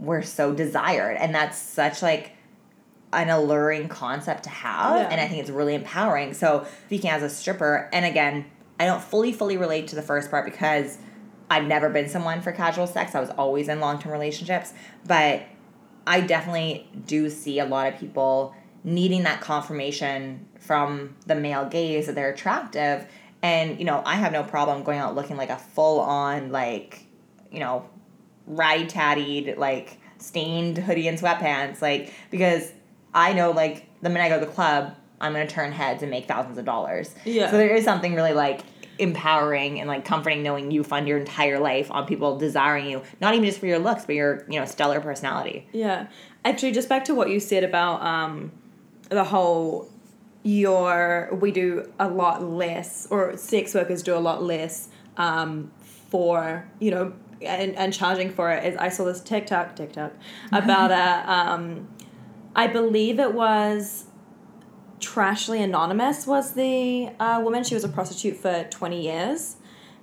[0.00, 2.32] were so desired, and that's such like
[3.12, 5.08] an alluring concept to have, Yeah.
[5.10, 6.32] and I think it's really empowering.
[6.32, 8.46] So speaking as a stripper, and again,
[8.78, 10.96] I don't fully fully relate to the first part because
[11.50, 13.14] I've never been someone for casual sex.
[13.14, 14.72] I was always in long term relationships,
[15.06, 15.42] but
[16.06, 22.06] I definitely do see a lot of people needing that confirmation from the male gaze
[22.06, 23.06] that they're attractive.
[23.42, 27.04] And, you know, I have no problem going out looking like a full on, like,
[27.50, 27.84] you know,
[28.56, 31.80] ratty tattied, like, stained hoodie and sweatpants.
[31.80, 32.72] Like, because
[33.14, 36.02] I know, like, the minute I go to the club, I'm going to turn heads
[36.02, 37.14] and make thousands of dollars.
[37.24, 37.50] Yeah.
[37.50, 38.62] So there is something really, like,
[38.98, 43.32] empowering and like comforting knowing you fund your entire life on people desiring you not
[43.32, 46.08] even just for your looks but your you know stellar personality Yeah.
[46.44, 48.52] Actually, just back to what you said about um,
[49.08, 49.90] the whole
[50.42, 55.70] your we do a lot less or sex workers do a lot less um,
[56.10, 57.12] for you know
[57.42, 60.12] and, and charging for it is I saw this TikTok TikTok
[60.52, 61.88] about a um,
[62.54, 64.06] I believe it was
[65.00, 67.64] Trashly Anonymous was the uh, woman.
[67.64, 69.56] She was a prostitute for 20 years.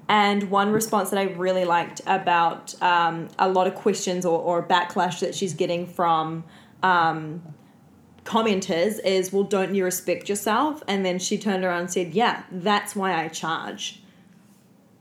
[0.10, 4.66] And one response that I really liked about um, a lot of questions or, or
[4.66, 6.46] backlash that she's getting from
[6.82, 7.42] um,
[8.24, 10.82] commenters is, well, don't you respect yourself?
[10.88, 14.02] And then she turned around and said, yeah, that's why I charge.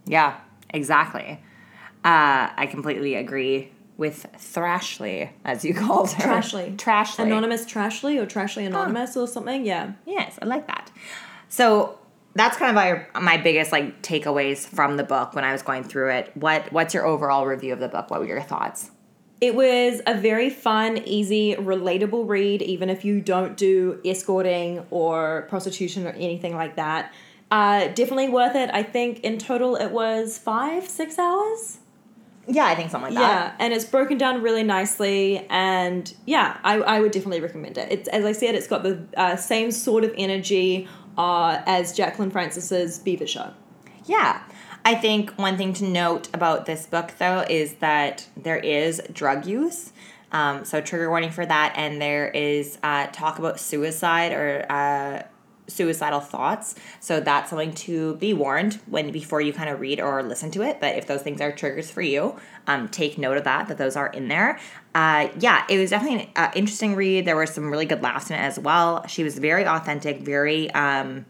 [0.06, 0.38] Yeah,
[0.70, 1.40] exactly.
[2.06, 6.22] Uh, I completely agree with Thrashly, as you called her.
[6.22, 6.76] Trashly.
[6.76, 7.24] Trashly.
[7.24, 9.66] Anonymous Trashly or Trashly Anonymous or something?
[9.66, 9.94] Yeah.
[10.04, 10.92] Yes, I like that.
[11.48, 11.98] So
[12.36, 15.82] that's kind of my, my biggest like takeaways from the book when I was going
[15.82, 16.30] through it.
[16.36, 18.08] What What's your overall review of the book?
[18.08, 18.92] What were your thoughts?
[19.40, 25.46] It was a very fun, easy, relatable read, even if you don't do escorting or
[25.48, 27.12] prostitution or anything like that.
[27.50, 28.70] Uh, definitely worth it.
[28.72, 31.78] I think in total it was five, six hours.
[32.48, 33.54] Yeah, I think something like that.
[33.58, 37.90] Yeah, and it's broken down really nicely, and yeah, I, I would definitely recommend it.
[37.90, 40.88] It's as I said, it's got the uh, same sort of energy
[41.18, 43.52] uh, as Jacqueline Frances's Beaver Show.
[44.04, 44.42] Yeah.
[44.84, 49.44] I think one thing to note about this book, though, is that there is drug
[49.44, 49.92] use.
[50.30, 51.72] Um, so, trigger warning for that.
[51.76, 55.22] And there is uh, talk about suicide or uh,
[55.68, 56.74] suicidal thoughts.
[57.00, 60.62] So, that's something to be warned when before you kind of read or listen to
[60.62, 60.80] it.
[60.80, 62.36] But if those things are triggers for you,
[62.66, 64.58] um, take note of that, that those are in there.
[64.94, 67.24] Uh, yeah, it was definitely an uh, interesting read.
[67.26, 69.06] There were some really good laughs in it as well.
[69.06, 70.70] She was very authentic, very.
[70.72, 71.26] Um,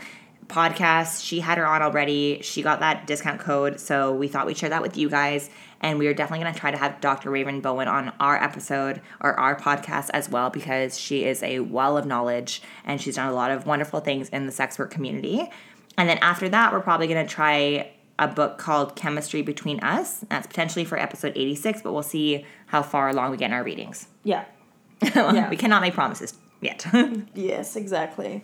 [0.49, 1.23] podcast.
[1.23, 2.39] She had her on already.
[2.41, 3.79] She got that discount code.
[3.79, 5.49] So we thought we'd share that with you guys.
[5.79, 7.29] And we are definitely going to try to have Dr.
[7.29, 11.97] Raven Bowen on our episode or our podcast as well because she is a well
[11.97, 15.49] of knowledge and she's done a lot of wonderful things in the sex work community.
[15.97, 20.25] And then after that, we're probably going to try a book called Chemistry Between Us.
[20.29, 23.63] That's potentially for episode 86, but we'll see how far along we get in our
[23.63, 24.07] readings.
[24.23, 24.45] Yeah.
[25.01, 25.49] Yeah.
[25.49, 26.85] we cannot make promises yet.
[27.33, 28.43] Yes, exactly.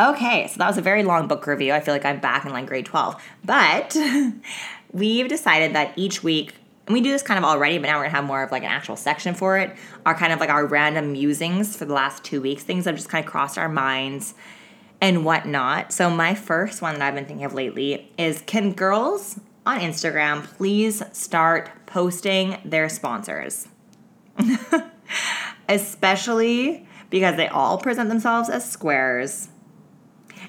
[0.00, 1.72] Okay, so that was a very long book review.
[1.72, 3.20] I feel like I'm back in like grade 12.
[3.44, 3.96] But
[4.92, 6.54] we've decided that each week,
[6.86, 8.62] and we do this kind of already, but now we're gonna have more of like
[8.62, 9.76] an actual section for it,
[10.06, 12.98] are kind of like our random musings for the last two weeks, things that have
[12.98, 14.34] just kind of crossed our minds
[15.00, 15.92] and whatnot.
[15.92, 20.44] So my first one that I've been thinking of lately is can girls on Instagram
[20.44, 23.68] please start posting their sponsors?
[25.68, 29.48] Especially because they all present themselves as squares.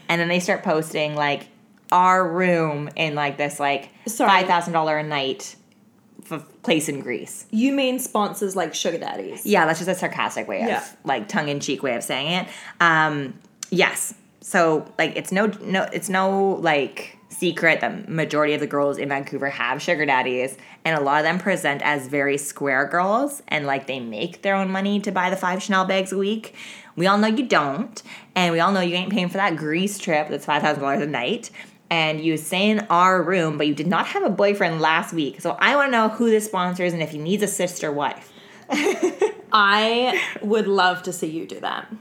[0.09, 1.47] And then they start posting like
[1.91, 4.29] our room in like this like Sorry.
[4.29, 5.55] five thousand dollar a night
[6.29, 7.45] f- place in Greece.
[7.51, 9.45] You mean sponsors like sugar daddies?
[9.45, 10.85] Yeah, that's just a sarcastic way of Yeah.
[11.05, 12.47] like tongue in cheek way of saying it.
[12.81, 13.35] Um,
[13.69, 14.13] yes.
[14.41, 19.09] So like it's no no it's no like secret that majority of the girls in
[19.09, 23.65] Vancouver have sugar daddies, and a lot of them present as very square girls, and
[23.65, 26.55] like they make their own money to buy the five Chanel bags a week.
[26.95, 28.01] We all know you don't,
[28.35, 31.01] and we all know you ain't paying for that Greece trip that's five thousand dollars
[31.01, 31.49] a night.
[31.91, 35.41] And you stay in our room, but you did not have a boyfriend last week.
[35.41, 38.31] So I want to know who this is, and if he needs a sister wife.
[39.51, 41.91] I would love to see you do that.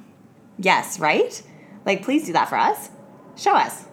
[0.59, 1.43] Yes, right?
[1.87, 2.91] Like, please do that for us.
[3.37, 3.88] Show us.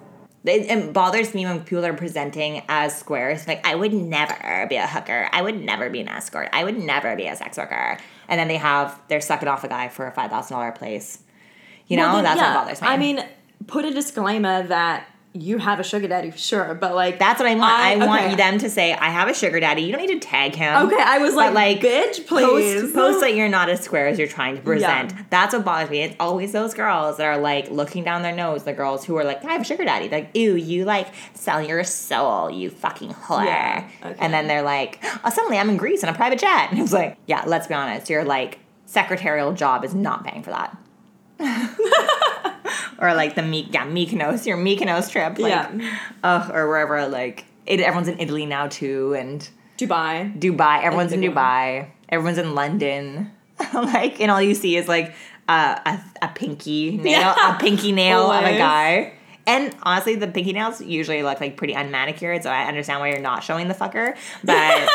[0.45, 3.47] It, it bothers me when people are presenting as squares.
[3.47, 5.27] Like, I would never be a hooker.
[5.31, 6.49] I would never be an escort.
[6.53, 7.97] I would never be a sex worker.
[8.27, 11.19] And then they have, they're sucking off a guy for a $5,000 place.
[11.87, 12.53] You know, Well, then, that's yeah.
[12.55, 12.87] what bothers me.
[12.87, 13.25] I mean,
[13.67, 17.49] put a disclaimer that you have a sugar daddy for sure, but like that's what
[17.49, 17.73] I want.
[17.73, 18.36] I, want okay.
[18.36, 19.81] them to say, I have a sugar daddy.
[19.81, 20.88] You don't need to tag him.
[20.88, 22.81] Okay, I was But, like, bitch, please.
[22.81, 25.11] Post, post that you're not as square as you're trying to present.
[25.11, 25.23] Yeah.
[25.29, 26.03] That's what bothers me.
[26.03, 29.25] It's always those girls that are like looking down their nose, the girls who are
[29.25, 30.07] like, I have a sugar daddy.
[30.07, 33.45] They're like, ew, you like sell your soul, you fucking whore.
[33.45, 34.15] Yeah, okay.
[34.17, 36.69] And then they're like, oh, suddenly I'm in Greece in a private jet.
[36.75, 38.09] And it's like, yeah, let's be honest.
[38.09, 40.75] Your like secretarial job is not paying for that.
[42.99, 45.38] or like the Me- yeah, Mykonos, your Mykonos trip.
[45.39, 46.49] Like, Yeah.
[46.53, 50.38] Or wherever, like, it, everyone's in Italy now too, and Dubai.
[50.39, 50.83] Dubai.
[50.83, 51.38] Everyone's in big one.
[51.43, 51.88] Dubai.
[52.09, 53.31] Everyone's in London.
[53.73, 55.13] like, and all you see is like
[55.49, 57.55] uh, a a pinky nail, Yeah.
[57.55, 59.13] a pinky nail of a guy.
[59.47, 63.19] And honestly, the pinky nails usually look like pretty unmanicured, so I understand why you're
[63.19, 64.15] not showing the fucker.
[64.43, 64.86] But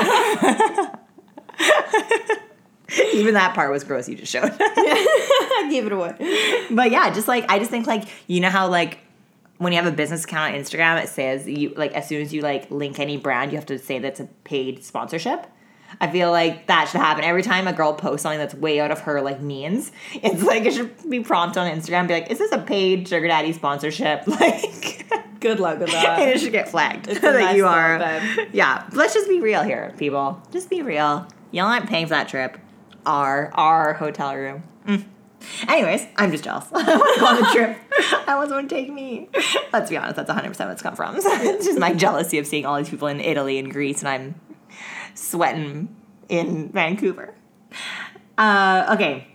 [3.14, 4.08] even that part was gross.
[4.08, 4.50] You just showed.
[5.70, 6.66] Give it away.
[6.70, 8.98] But yeah, just like I just think like you know how like
[9.58, 12.32] when you have a business account on Instagram, it says you like as soon as
[12.32, 15.46] you like link any brand, you have to say that's a paid sponsorship.
[16.00, 18.90] I feel like that should happen every time a girl posts something that's way out
[18.92, 19.90] of her like means.
[20.14, 23.26] It's like it should be prompt on Instagram, be like, "Is this a paid sugar
[23.26, 25.06] daddy sponsorship?" Like,
[25.40, 26.20] Good luck with and that.
[26.20, 27.98] it should get flagged that nice you are.
[28.52, 30.40] Yeah, let's just be real here, people.
[30.52, 31.26] Just be real.
[31.50, 32.58] Y'all aren't paying for that trip.
[33.06, 34.62] Our our hotel room.
[34.86, 35.04] Mm.
[35.68, 36.66] Anyways, I'm just jealous.
[36.72, 37.78] I want to go on the trip.
[38.28, 39.28] I want someone to take me.
[39.72, 41.16] Let's be honest, that's 100% what it's come from.
[41.18, 44.40] it's just my jealousy of seeing all these people in Italy and Greece, and I'm
[45.14, 45.96] sweating
[46.28, 47.34] in Vancouver.
[48.36, 49.26] Uh, okay.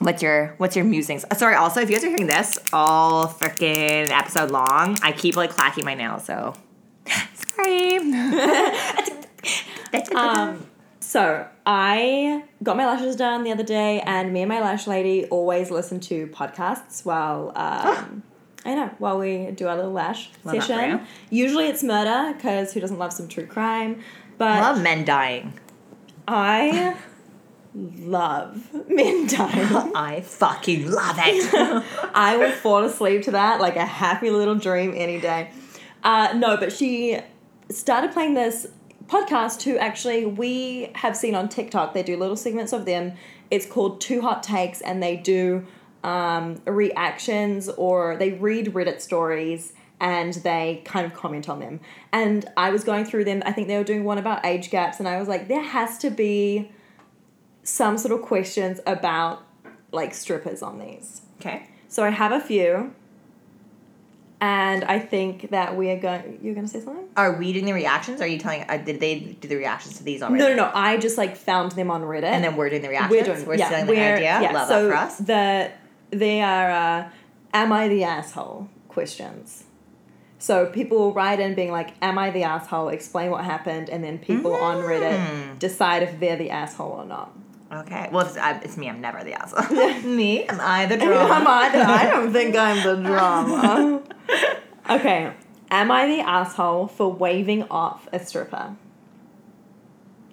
[0.00, 1.24] What's your what's your musings?
[1.28, 5.34] Uh, Sorry, also if you guys are hearing this all freaking episode long, I keep
[5.34, 6.54] like clacking my nails, so
[7.34, 7.98] sorry.
[10.14, 10.66] Um,
[11.00, 15.26] so I got my lashes done the other day, and me and my lash lady
[15.26, 18.22] always listen to podcasts while um,
[18.64, 21.00] I know while we do our little lash Love that for session.
[21.30, 21.44] you.
[21.44, 24.00] Usually it's murder because who doesn't love some true crime?
[24.00, 25.60] I But love men dying.
[26.26, 26.96] I
[27.74, 29.92] love men dying.
[29.94, 31.84] I fucking love it.
[32.14, 35.50] I will fall asleep to that like a happy little dream any day.
[36.02, 37.18] Uh, no, but she
[37.70, 38.66] started playing this
[39.08, 41.94] podcast who actually we have seen on TikTok.
[41.94, 43.14] They do little segments of them.
[43.50, 45.66] It's called Two Hot Takes, and they do
[46.04, 51.80] um, reactions or they read Reddit stories and they kind of comment on them.
[52.12, 53.42] And I was going through them.
[53.44, 55.98] I think they were doing one about age gaps, and I was like, there has
[55.98, 56.70] to be
[57.64, 59.44] some sort of questions about
[59.90, 61.22] like strippers on these.
[61.40, 61.68] okay.
[61.88, 62.94] So I have a few.
[64.40, 66.38] And I think that we are going.
[66.42, 67.08] You're going to say something?
[67.16, 68.20] Are we doing the reactions?
[68.20, 68.62] Are you telling?
[68.68, 70.38] Uh, did they do the reactions to these already?
[70.44, 70.70] No, no, no.
[70.72, 72.22] I just like found them on Reddit.
[72.24, 73.10] And then we're doing the reactions.
[73.10, 73.46] we're doing.
[73.46, 74.38] We're yeah, stealing the we're- idea.
[74.42, 75.18] Yeah, Love so that for us.
[75.18, 75.70] The
[76.16, 76.70] they are.
[76.70, 77.10] Uh,
[77.52, 78.68] Am I the asshole?
[78.88, 79.64] Questions.
[80.38, 84.04] So people will write in being like, "Am I the asshole?" Explain what happened, and
[84.04, 84.86] then people on Mm.
[84.88, 87.32] Reddit decide if they're the asshole or not.
[87.70, 88.08] Okay.
[88.10, 88.88] Well, it's, uh, it's me.
[88.88, 90.02] I'm never the asshole.
[90.04, 90.44] me?
[90.44, 91.50] Am I the Am drama?
[91.50, 94.02] I the, I don't think I'm the drama.
[94.90, 95.32] okay.
[95.70, 98.76] Am I the asshole for waving off a stripper?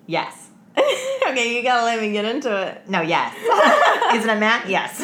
[0.07, 0.49] yes.
[0.77, 2.89] okay, you gotta let me get into it.
[2.89, 3.01] No.
[3.01, 3.33] Yes.
[4.13, 4.61] Is it a man?
[4.67, 5.01] Yes.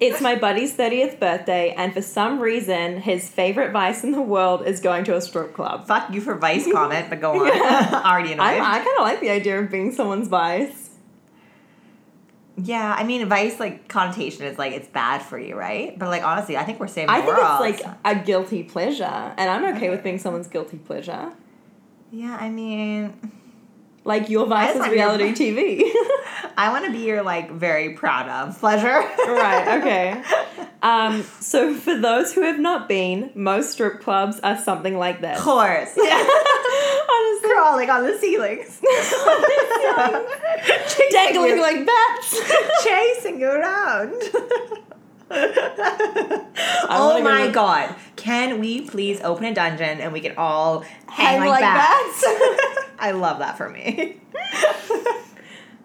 [0.00, 4.66] It's my buddy's 30th birthday, and for some reason, his favorite vice in the world
[4.66, 5.86] is going to a strip club.
[5.86, 8.04] Fuck you for vice comment, but go on.
[8.04, 8.44] Already annoyed.
[8.44, 10.81] I, I kind of like the idea of being someone's vice.
[12.56, 15.98] Yeah, I mean, vice like connotation is like it's bad for you, right?
[15.98, 17.64] But like honestly, I think we're saving I think world.
[17.66, 21.32] it's like a guilty pleasure, and I'm okay with being someone's guilty pleasure.
[22.10, 23.14] yeah, I mean,
[24.04, 25.82] Like your vice is want your- reality TV.
[26.56, 29.00] I want to be your like very proud of pleasure.
[29.28, 30.22] right, okay.
[30.82, 35.38] Um, so, for those who have not been, most strip clubs are something like this.
[35.38, 35.90] Of course.
[37.22, 38.80] Honestly, Crawling on the ceilings.
[41.10, 42.40] dangling like bats.
[42.84, 44.14] chasing you around.
[45.30, 46.46] oh
[46.90, 47.94] wanna go my god.
[48.16, 52.24] Can we please open a dungeon and we can all hang, Hang like, like bats?
[52.98, 54.20] I love that for me.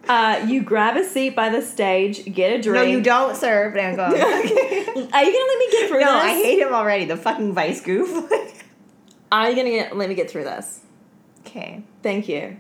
[0.07, 2.75] Uh, you grab a seat by the stage, get a drink.
[2.75, 3.71] No, you don't, sir.
[3.73, 4.13] But I'm going.
[4.13, 6.13] Are you gonna let me get through no, this?
[6.13, 7.05] No, I hate him already.
[7.05, 8.31] The fucking vice goof.
[9.31, 10.79] Are you gonna get, let me get through this?
[11.47, 11.83] Okay.
[12.03, 12.57] Thank you.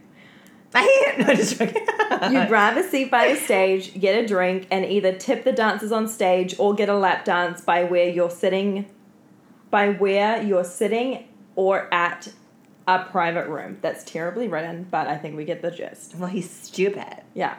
[0.73, 1.15] I.
[1.19, 1.85] No, just joking.
[2.31, 5.91] You grab a seat by the stage, get a drink, and either tip the dancers
[5.91, 8.87] on stage or get a lap dance by where you're sitting,
[9.69, 11.25] by where you're sitting
[11.55, 12.33] or at
[12.87, 13.77] a private room.
[13.81, 16.15] That's terribly written, but I think we get the gist.
[16.15, 17.21] well, he's stupid.
[17.35, 17.57] Yeah.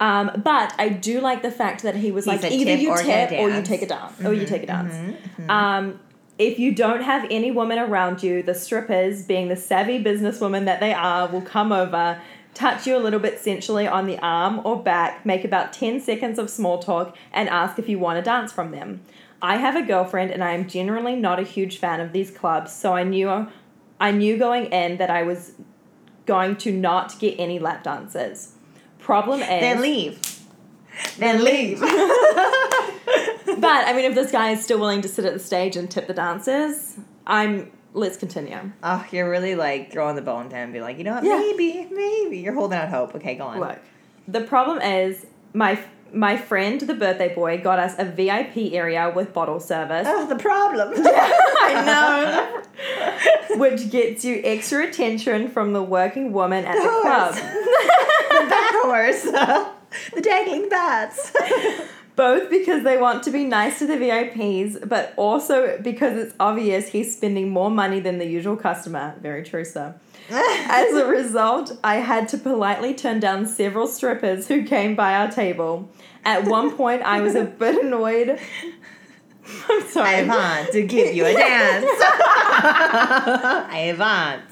[0.00, 3.30] Um, but I do like the fact that he was He like either you tip
[3.32, 5.16] or you take a dance or you take a dance.
[5.48, 6.00] Um,
[6.38, 10.80] if you don't have any women around you, the strippers, being the savvy businesswomen that
[10.80, 12.20] they are, will come over,
[12.54, 16.38] touch you a little bit sensually on the arm or back, make about 10 seconds
[16.38, 19.00] of small talk, and ask if you want to dance from them.
[19.40, 22.72] I have a girlfriend and I am generally not a huge fan of these clubs,
[22.72, 23.46] so I knew
[24.00, 25.52] I knew going in that I was
[26.26, 28.54] going to not get any lap dances.
[28.98, 30.20] Problem is they leave.
[31.18, 31.80] Then leave.
[33.56, 35.90] But I mean, if this guy is still willing to sit at the stage and
[35.90, 37.70] tip the dancers, I'm.
[37.96, 38.72] Let's continue.
[38.82, 41.22] oh, you're really like throwing the bone him and be like, you know what?
[41.24, 41.36] Yeah.
[41.38, 42.38] Maybe, maybe.
[42.38, 43.14] You're holding out hope.
[43.14, 43.60] Okay, go on.
[43.60, 43.78] Look,
[44.26, 45.78] the problem is my
[46.12, 50.36] my friend, the birthday boy, got us a VIP area with bottle service, Oh, the
[50.36, 50.92] problem.
[50.96, 52.62] I
[53.50, 53.58] know.
[53.60, 57.02] which gets you extra attention from the working woman at the Horse.
[57.02, 57.34] club.
[57.34, 59.74] the bat horse.
[60.14, 61.32] The dangling bats.
[62.16, 66.88] Both because they want to be nice to the VIPs, but also because it's obvious
[66.88, 69.16] he's spending more money than the usual customer.
[69.20, 69.96] Very true, sir.
[70.30, 75.28] As a result, I had to politely turn down several strippers who came by our
[75.30, 75.90] table.
[76.24, 78.38] At one point, I was a bit annoyed.
[79.68, 80.16] I'm sorry.
[80.16, 81.84] I want to give you a dance.
[83.76, 84.44] I want.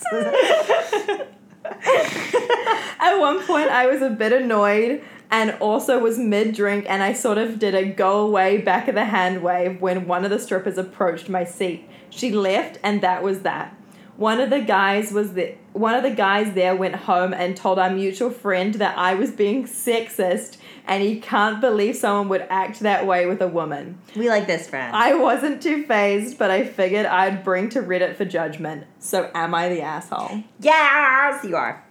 [3.01, 5.03] At one point, I was a bit annoyed
[5.33, 8.95] and also was mid drink, and I sort of did a go away back of
[8.95, 11.89] the hand wave when one of the strippers approached my seat.
[12.11, 13.75] She left, and that was that.
[14.17, 17.79] One of the guys was the one of the guys there went home and told
[17.79, 22.81] our mutual friend that I was being sexist, and he can't believe someone would act
[22.81, 23.99] that way with a woman.
[24.15, 24.95] We like this friend.
[24.95, 28.85] I wasn't too phased, but I figured I'd bring to Reddit for judgment.
[28.99, 30.45] So am I the asshole?
[30.61, 31.83] yes, you are.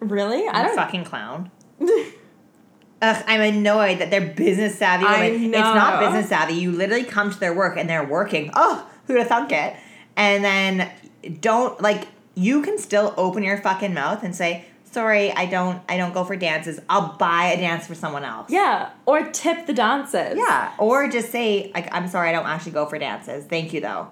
[0.00, 0.48] Really?
[0.48, 0.76] I You don't.
[0.76, 1.50] fucking clown.
[3.02, 5.04] Ugh, I'm annoyed that they're business savvy.
[5.04, 5.52] Women.
[5.52, 6.54] It's not business savvy.
[6.54, 8.50] You literally come to their work and they're working.
[8.54, 9.74] Oh, who'd have thunk it?
[10.16, 10.90] And then
[11.40, 15.82] don't like you can still open your fucking mouth and say, "Sorry, I don't.
[15.88, 16.80] I don't go for dances.
[16.88, 20.36] I'll buy a dance for someone else." Yeah, or tip the dancers.
[20.38, 23.44] Yeah, or just say like, "I'm sorry, I don't actually go for dances.
[23.46, 24.08] Thank you, though."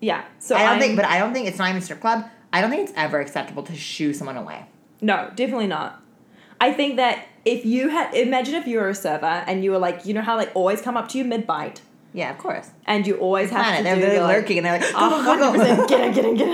[0.00, 0.22] yeah.
[0.38, 2.24] So I don't I'm- think, but I don't think it's not even strip club.
[2.52, 4.66] I don't think it's ever acceptable to shoo someone away.
[5.00, 6.00] no, definitely not.
[6.60, 9.78] I think that if you had, imagine if you were a server and you were
[9.78, 11.82] like, you know how they always come up to you mid bite,
[12.12, 12.70] Yeah, of course.
[12.86, 15.24] and you always have Planet, to they're do really like, lurking and they're like, Oh,
[15.24, 16.48] go, go, go, 100% get in, get in, get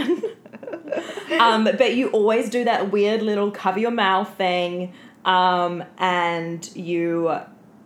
[1.30, 1.40] in.
[1.40, 4.92] um, but you always do that weird little cover your mouth thing,
[5.24, 7.32] um, and you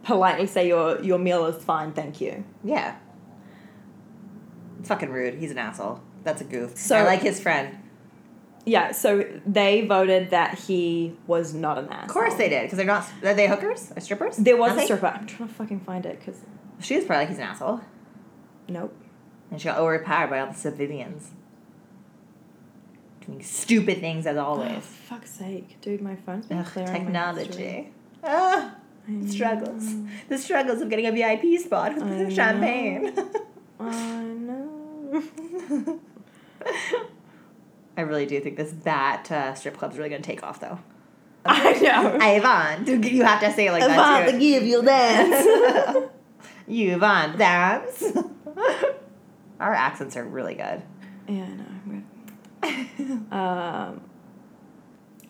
[0.04, 2.44] politely say your your meal is fine, thank you.
[2.62, 2.96] Yeah.
[4.80, 5.34] It's fucking rude.
[5.34, 6.00] He's an asshole.
[6.24, 6.76] That's a goof.
[6.76, 7.78] So- I like his friend.
[8.66, 12.04] Yeah, so they voted that he was not an asshole.
[12.04, 13.06] Of course they did, because they're not.
[13.22, 14.36] Are they hookers or strippers?
[14.38, 14.84] There was a they?
[14.84, 15.06] stripper.
[15.08, 16.40] I'm trying to fucking find it because
[16.80, 17.80] She was probably like he's an asshole,
[18.68, 18.94] nope.
[19.50, 21.30] and she got overpowered by all the civilians.
[23.26, 24.84] Doing stupid things as Oh, always.
[24.84, 27.54] fuck's sake, dude, my phone's been Ugh, clearing my history.
[27.54, 27.92] technology.
[28.22, 28.74] Ah,
[29.08, 29.94] I struggles.
[30.30, 33.12] The struggles of getting a VIP spot with I champagne.
[33.78, 35.22] I know.
[37.96, 40.78] I really do think this bat uh, strip club's really gonna take off, though.
[41.46, 42.18] I know.
[42.42, 43.04] Want.
[43.04, 44.38] You have to say it like that too.
[44.38, 46.10] give you dance.
[46.66, 48.02] You dance?
[49.60, 50.82] Our accents are really good.
[51.28, 51.46] yeah,
[52.62, 53.36] I know.
[53.36, 54.00] Um.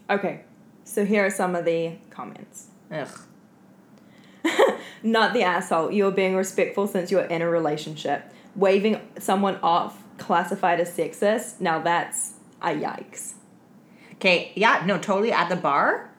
[0.08, 0.42] Okay,
[0.84, 2.68] so here are some of the comments.
[2.92, 3.08] Ugh.
[5.02, 5.90] Not the asshole.
[5.90, 8.32] You're being respectful since you're in a relationship.
[8.54, 11.60] Waving someone off classified as sexist.
[11.60, 13.34] Now that's a yikes.
[14.14, 16.10] Okay, yeah, no, totally at the bar.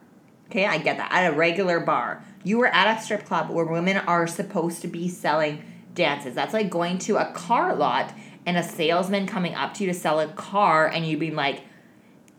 [0.46, 1.10] Okay, I get that.
[1.10, 2.24] At a regular bar.
[2.44, 5.64] You were at a strip club where women are supposed to be selling
[5.94, 6.34] dances.
[6.34, 8.12] That's like going to a car lot
[8.46, 11.62] and a salesman coming up to you to sell a car and you being like,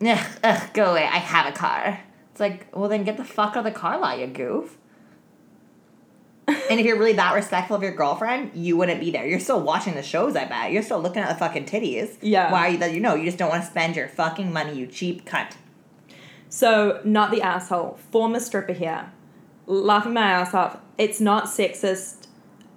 [0.01, 1.99] ugh, ugh, go away, I have a car.
[2.31, 4.77] It's like, well then get the fuck out of the car lot, you goof.
[6.47, 9.27] And if you're really that respectful of your girlfriend, you wouldn't be there.
[9.27, 10.71] You're still watching the shows, I bet.
[10.71, 12.17] You're still looking at the fucking titties.
[12.21, 12.51] Yeah.
[12.51, 14.75] Why are you that you know, you just don't want to spend your fucking money,
[14.77, 15.53] you cheap cunt.
[16.49, 17.99] So, not the asshole.
[18.11, 19.11] Former stripper here.
[19.65, 20.77] Laughing my ass off.
[20.97, 22.27] It's not sexist.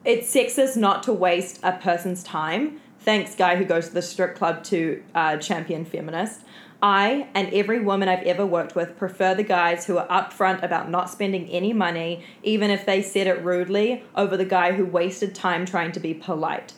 [0.05, 2.81] It's sexist not to waste a person's time.
[3.01, 6.41] Thanks, guy who goes to the strip club to uh, champion feminist.
[6.83, 10.91] I and every woman I've ever worked with prefer the guys who are upfront about
[10.91, 15.35] not spending any money, even if they said it rudely, over the guy who wasted
[15.35, 16.73] time trying to be polite.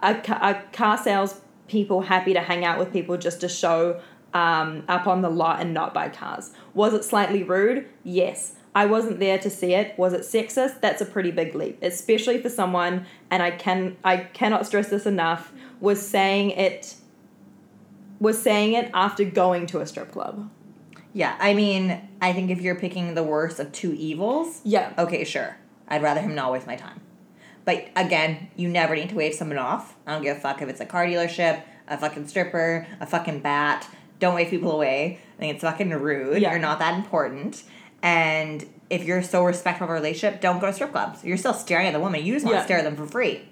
[0.00, 4.00] A, ca- car sales people happy to hang out with people just to show
[4.32, 6.52] um, up on the lot and not buy cars.
[6.74, 7.86] Was it slightly rude?
[8.02, 8.56] Yes.
[8.74, 9.96] I wasn't there to see it.
[9.96, 10.80] Was it sexist?
[10.80, 15.06] That's a pretty big leap, especially for someone, and I can I cannot stress this
[15.06, 16.96] enough, was saying it
[18.20, 20.50] was saying it after going to a strip club.
[21.12, 24.92] Yeah, I mean, I think if you're picking the worst of two evils, Yeah.
[24.98, 25.56] okay, sure.
[25.86, 27.00] I'd rather him not waste my time.
[27.64, 29.94] But again, you never need to wave someone off.
[30.06, 33.40] I don't give a fuck if it's a car dealership, a fucking stripper, a fucking
[33.40, 33.86] bat.
[34.18, 35.18] Don't wave people away.
[35.36, 36.42] I think it's fucking rude.
[36.42, 36.50] Yeah.
[36.50, 37.62] You're not that important.
[38.02, 41.24] And if you're so respectful of a relationship, don't go to strip clubs.
[41.24, 42.24] You're still staring at the woman.
[42.24, 42.60] You just want Yeah.
[42.60, 43.42] to stare at them for free.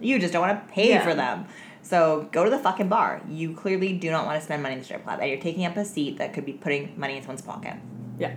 [0.00, 1.02] You just don't want to pay Yeah.
[1.04, 1.46] for them.
[1.88, 3.22] So go to the fucking bar.
[3.30, 5.64] You clearly do not want to spend money in the strip club, and you're taking
[5.64, 7.74] up a seat that could be putting money in someone's pocket.
[8.18, 8.34] Yeah.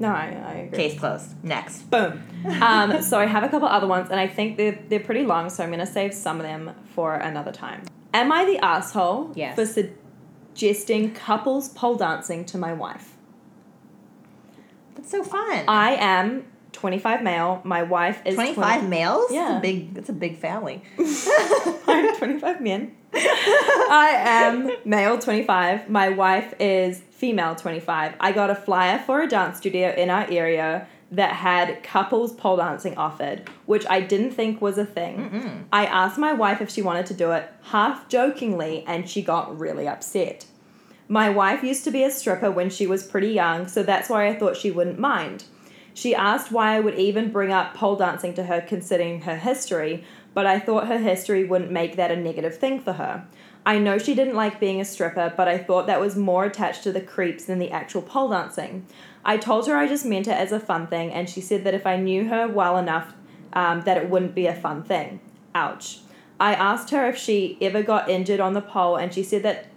[0.00, 0.76] No, I, I agree.
[0.78, 1.44] Case closed.
[1.44, 1.82] Next.
[1.90, 2.22] Boom.
[2.60, 5.48] Um, so I have a couple other ones, and I think they're they're pretty long,
[5.50, 7.82] so I'm gonna save some of them for another time.
[8.12, 9.54] Am I the asshole Yes.
[9.56, 13.16] for suggesting couples pole dancing to my wife?
[14.94, 15.64] That's so fun.
[15.68, 16.44] I am
[16.74, 17.60] 25 male.
[17.64, 19.30] My wife is 25 20 males?
[19.30, 19.48] Yeah.
[19.48, 20.82] That's a big that's a big family.
[21.88, 22.94] I'm 25 men.
[23.14, 25.88] I am male 25.
[25.88, 28.14] My wife is female 25.
[28.20, 32.56] I got a flyer for a dance studio in our area that had couples pole
[32.56, 35.66] dancing offered, which I didn't think was a thing.
[35.72, 39.56] I asked my wife if she wanted to do it, half jokingly, and she got
[39.56, 40.46] really upset.
[41.06, 44.26] My wife used to be a stripper when she was pretty young, so that's why
[44.26, 45.44] I thought she wouldn't mind.
[45.94, 50.04] She asked why I would even bring up pole dancing to her considering her history,
[50.34, 53.26] but I thought her history wouldn't make that a negative thing for her.
[53.64, 56.82] I know she didn't like being a stripper, but I thought that was more attached
[56.82, 58.86] to the creeps than the actual pole dancing.
[59.24, 61.74] I told her I just meant it as a fun thing, and she said that
[61.74, 63.14] if I knew her well enough,
[63.52, 65.20] um, that it wouldn't be a fun thing.
[65.54, 66.00] Ouch.
[66.40, 69.68] I asked her if she ever got injured on the pole, and she said that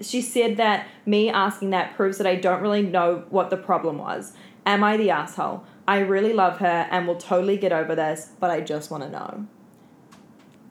[0.00, 3.98] she said that me asking that proves that I don't really know what the problem
[3.98, 4.32] was.
[4.64, 5.64] Am I the asshole?
[5.86, 9.10] I really love her and will totally get over this, but I just want to
[9.10, 9.46] know.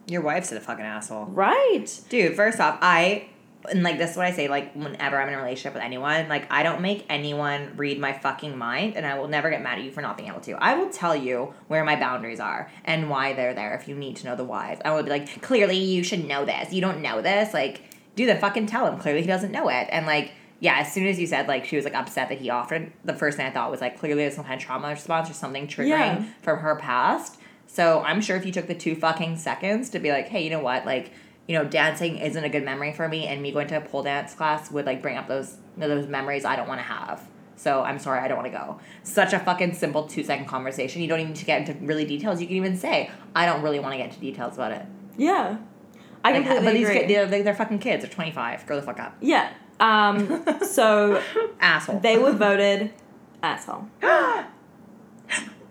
[0.08, 1.26] Your wife's a fucking asshole.
[1.26, 1.88] Right.
[2.10, 3.30] Dude, first off, I
[3.70, 6.28] and like this is what I say, like whenever I'm in a relationship with anyone,
[6.28, 9.80] like I don't make anyone read my fucking mind and I will never get mad
[9.80, 10.54] at you for not being able to.
[10.54, 14.16] I will tell you where my boundaries are and why they're there if you need
[14.18, 14.80] to know the whys.
[14.84, 16.74] I will be like, clearly you should know this.
[16.74, 17.54] You don't know this.
[17.54, 17.82] Like,
[18.16, 19.00] dude, then fucking tell him.
[19.00, 19.88] Clearly he doesn't know it.
[19.92, 22.50] And like, yeah, as soon as you said like she was like upset that he
[22.50, 25.30] offered, the first thing I thought was like clearly there's some kind of trauma response
[25.30, 26.24] or something triggering Yeah.
[26.42, 27.38] from her past.
[27.68, 30.50] So I'm sure if you took the two fucking seconds to be like, hey, you
[30.50, 31.12] know what, like,
[31.48, 34.04] you know, dancing isn't a good memory for me, and me going to a pole
[34.04, 37.28] dance class would like bring up those those memories I don't want to have.
[37.56, 38.80] So I'm sorry, I don't want to go.
[39.04, 41.02] Such a fucking simple two second conversation.
[41.02, 42.42] You don't even need to get into really details.
[42.42, 44.86] You can even say, I don't really want to get into details about it.
[45.18, 45.58] Yeah.
[46.24, 47.00] I Like, completely but these agree.
[47.02, 48.04] kids, they're, they're, they're fucking kids.
[48.04, 48.66] They're 25.
[48.68, 49.16] Grow the fuck up.
[49.22, 49.54] yeah.
[49.82, 51.22] Um, so
[51.60, 52.00] Asshole.
[52.00, 52.92] they were voted
[53.44, 53.88] asshole.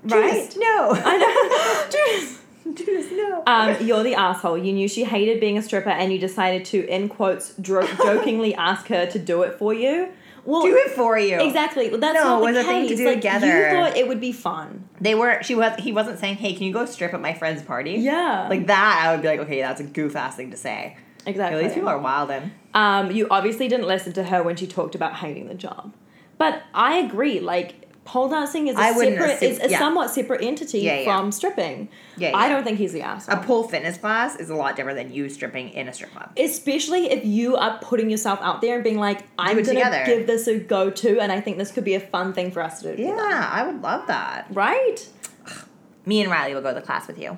[0.06, 0.90] Judas, no.
[0.92, 1.90] I know.
[1.90, 2.38] Judas.
[2.78, 3.42] Judas, no.
[3.46, 4.56] Um, you're the asshole.
[4.58, 8.54] You knew she hated being a stripper, and you decided to, in quotes, dro- jokingly
[8.54, 10.08] ask her to do it for you.
[10.46, 11.38] Well, Do it for you.
[11.38, 11.90] Exactly.
[11.90, 13.46] Well, that's No, not it was the a thing to do like, together.
[13.46, 14.88] You thought it would be fun.
[14.98, 15.42] They were.
[15.42, 15.78] She was.
[15.78, 18.46] He wasn't saying, "Hey, can you go strip at my friend's party?" Yeah.
[18.48, 20.96] Like that, I would be like, "Okay, that's a goof ass thing to say."
[21.26, 21.62] Exactly.
[21.64, 22.50] These people are wildin'.
[22.74, 25.92] Um, you obviously didn't listen to her when she talked about hating the job,
[26.38, 27.40] but I agree.
[27.40, 29.78] Like pole dancing is a I separate, assume- is a yeah.
[29.78, 31.04] somewhat separate entity Yeah, yeah.
[31.04, 31.88] from stripping.
[32.16, 33.28] Yeah, I don't think he's the ass.
[33.28, 36.30] A pole fitness class is a lot different than you stripping in a strip club.
[36.38, 40.02] Especially if you are putting yourself out there and being like, I'm gonna together.
[40.06, 42.62] give this a go to, and I think this could be a fun thing for
[42.62, 43.02] us to do.
[43.02, 44.46] Yeah, together." I would love that.
[44.50, 45.06] Right?
[46.06, 47.36] Me and Riley will go to the class with you.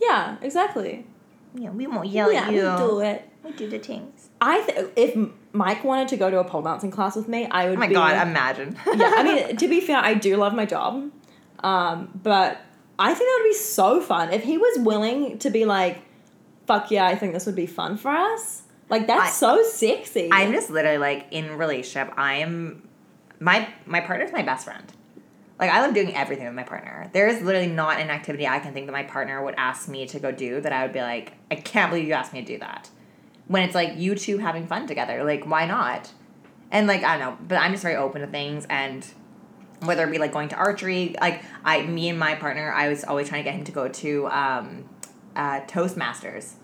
[0.00, 1.06] Yeah, exactly.
[1.54, 2.70] Yeah, we won't yell yeah, at you.
[2.70, 3.28] we do it.
[3.44, 4.30] We do the things.
[4.40, 7.68] I th- if Mike wanted to go to a pole dancing class with me, I
[7.68, 7.76] would.
[7.76, 8.76] Oh my be, god, imagine.
[8.86, 11.10] yeah, I mean, to be fair, I do love my job,
[11.60, 12.60] um, but
[12.98, 16.02] I think that would be so fun if he was willing to be like,
[16.66, 20.28] "Fuck yeah, I think this would be fun for us." Like that's I- so sexy.
[20.32, 22.12] I'm just literally like in relationship.
[22.16, 22.88] I am
[23.38, 24.92] my my partner's my best friend.
[25.60, 27.10] Like I love doing everything with my partner.
[27.12, 30.06] There is literally not an activity I can think that my partner would ask me
[30.06, 32.46] to go do that I would be like, I can't believe you asked me to
[32.46, 32.88] do that.
[33.46, 36.10] When it's like you two having fun together, like why not?
[36.70, 39.06] And like I don't know, but I'm just very open to things and
[39.82, 43.04] whether it be like going to archery, like I me and my partner, I was
[43.04, 44.88] always trying to get him to go to um,
[45.36, 46.54] uh, Toastmasters.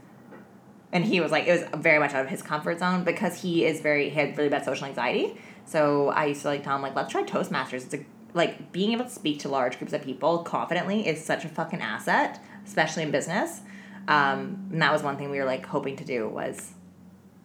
[0.93, 3.67] And he was like, it was very much out of his comfort zone because he
[3.67, 5.37] is very, he had really bad social anxiety.
[5.67, 7.85] So I used to like tell him, like, let's try Toastmasters.
[7.85, 8.05] It's a
[8.37, 11.81] like being able to speak to large groups of people confidently is such a fucking
[11.81, 13.61] asset, especially in business.
[14.09, 16.73] Um, and that was one thing we were like hoping to do was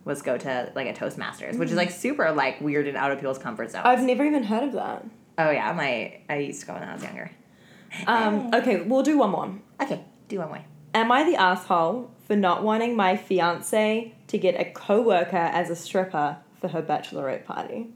[0.03, 3.19] was go to like a Toastmasters, which is like super like weird and out of
[3.19, 3.81] people's comfort zone.
[3.85, 5.05] I've never even heard of that.
[5.37, 7.31] oh yeah, my I used to go when I was younger.
[8.05, 9.55] Um, okay, we'll do one more.
[9.81, 10.65] Okay, do one way.
[10.93, 15.75] Am I the asshole for not wanting my fiance to get a coworker as a
[15.75, 17.93] stripper for her bachelorette party?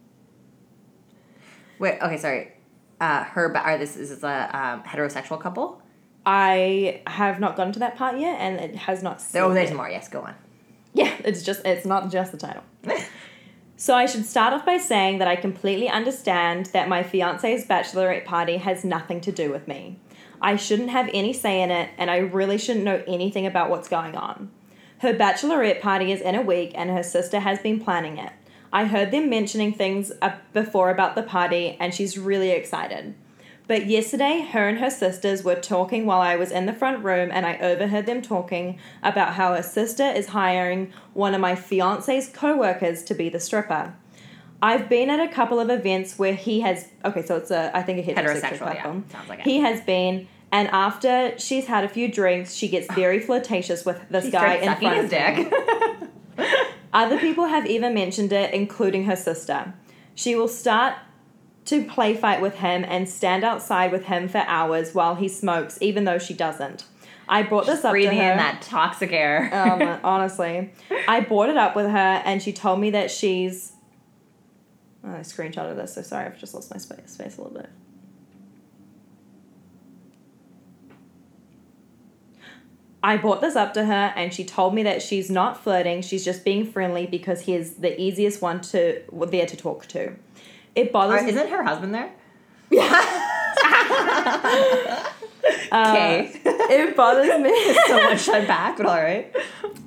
[1.77, 2.54] Wait, okay, sorry.
[2.99, 5.81] Uh, her are this is a um, heterosexual couple?
[6.25, 9.23] I have not gotten to that part yet, and it has not.
[9.35, 9.75] Oh, there's it.
[9.75, 9.89] more.
[9.89, 10.33] Yes, go on.
[10.93, 12.63] Yeah, it's just it's not just the title.
[13.77, 18.23] So I should start off by saying that I completely understand that my fiance's bachelorette
[18.23, 19.99] party has nothing to do with me.
[20.41, 23.89] I shouldn't have any say in it, and I really shouldn't know anything about what's
[23.89, 24.49] going on.
[24.99, 28.31] Her bachelorette party is in a week, and her sister has been planning it.
[28.75, 33.15] I heard them mentioning things uh, before about the party, and she's really excited.
[33.67, 37.29] But yesterday, her and her sisters were talking while I was in the front room,
[37.31, 42.27] and I overheard them talking about how her sister is hiring one of my fiance's
[42.27, 43.93] co workers to be the stripper.
[44.61, 46.89] I've been at a couple of events where he has.
[47.05, 48.83] Okay, so it's a, I think a heterosexual, Heterosexual, yeah.
[48.83, 49.45] Sounds like it.
[49.45, 54.01] He has been, and after she's had a few drinks, she gets very flirtatious with
[54.09, 55.43] this She's guy in front his of me.
[55.49, 56.09] dick.
[56.95, 59.73] Other people have even mentioned it, including her sister.
[60.15, 60.95] She will start
[61.65, 65.77] to play fight with him and stand outside with him for hours while he smokes,
[65.81, 66.85] even though she doesn't.
[67.27, 68.31] I brought this up to Breathing her.
[68.31, 69.49] in that toxic air.
[69.53, 70.71] um, honestly,
[71.05, 73.73] I brought it up with her, and she told me that she's.
[75.03, 77.69] Oh, I screenshotted this, so sorry, I've just lost my space, space a little bit.
[83.05, 86.01] I brought this up to her, and she told me that she's not flirting.
[86.01, 90.13] She's just being friendly because he is the easiest one to there to talk to.
[90.73, 91.29] It bothers me.
[91.29, 92.11] isn't her husband there?
[95.71, 96.31] Uh, Okay.
[96.43, 97.73] it bothers me.
[97.87, 99.31] so much to back, but all right.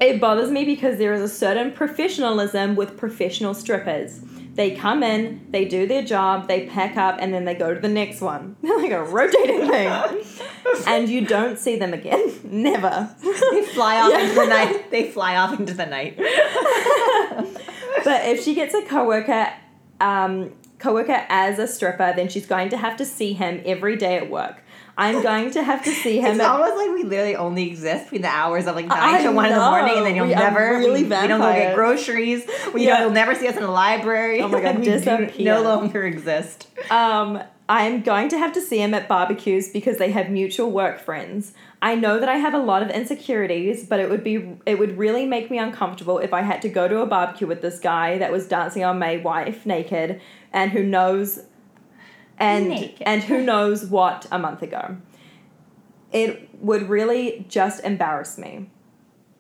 [0.01, 4.21] It bothers me because there is a certain professionalism with professional strippers.
[4.59, 7.79] They come in, they do their job, they pack up, and then they go to
[7.79, 8.57] the next one.
[8.61, 10.25] They're like a rotating thing.
[10.85, 12.41] and you don't see them again.
[12.45, 13.15] Never.
[13.23, 14.21] They fly off Yeah.
[14.21, 14.91] into the night.
[14.91, 16.19] They fly off into the night.
[18.05, 19.53] But if she gets a coworker,
[20.01, 24.17] um, coworker as a stripper, then she's going to have to see him every day
[24.17, 24.63] at work.
[24.99, 28.07] I'm going to have to see him It's at almost like we literally only exist
[28.07, 30.27] between the hours of like nine I to one in the morning, and then you'll
[30.27, 32.45] We never really we, we don't go get groceries.
[32.75, 32.95] We Yeah.
[32.95, 34.43] don't, you'll never see us in the library.
[34.43, 35.31] Oh my God, we disappear.
[35.39, 36.67] no longer exist.
[36.91, 37.41] Um,
[37.71, 41.53] I'm going to have to see him at barbecues because they have mutual work friends.
[41.83, 44.99] I know that I have a lot of insecurities, but it would be it would
[44.99, 48.19] really make me uncomfortable if I had to go to a barbecue with this guy
[48.19, 50.21] that was dancing on my wife naked
[50.53, 51.41] and who knows
[52.39, 53.03] and Naked.
[53.03, 54.97] and who knows what a month ago.
[56.13, 58.71] It would really just embarrass me.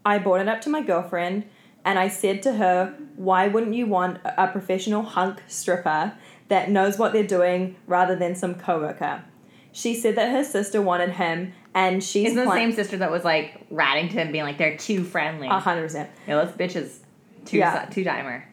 [0.04, 1.44] I brought it up to my girlfriend
[1.84, 6.14] and I said to her, Why wouldn't you want a professional hunk stripper
[6.48, 9.24] that knows what they're doing rather than some coworker?
[9.72, 13.24] She said that her sister wanted him and she's Isn't the same sister that was
[13.24, 15.46] like ratting to him, being like they're too friendly.
[15.46, 16.10] a hundred percent.
[16.26, 17.00] Yeah, this bitch is
[17.44, 17.86] two Yeah.
[17.90, 18.46] two timer.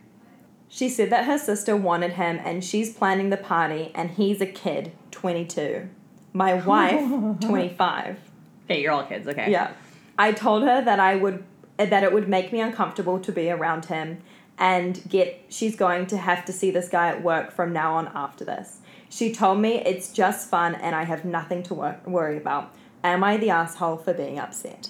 [0.76, 4.46] She said that her sister wanted him and she's planning the party and he's a
[4.46, 5.88] kid, 22.
[6.34, 8.18] My wife, 25.
[8.66, 9.26] Okay, you're all kids.
[9.26, 9.50] Okay.
[9.50, 9.72] Yeah.
[10.18, 11.46] I told her that I would
[11.78, 14.18] that it would make me uncomfortable to be around him
[14.58, 18.12] and get she's going to have to see this guy at work from now on
[18.14, 18.80] after this.
[19.10, 22.76] She told me it's just fun and I have nothing to wor- worry about.
[23.02, 24.90] Am I the asshole for being upset?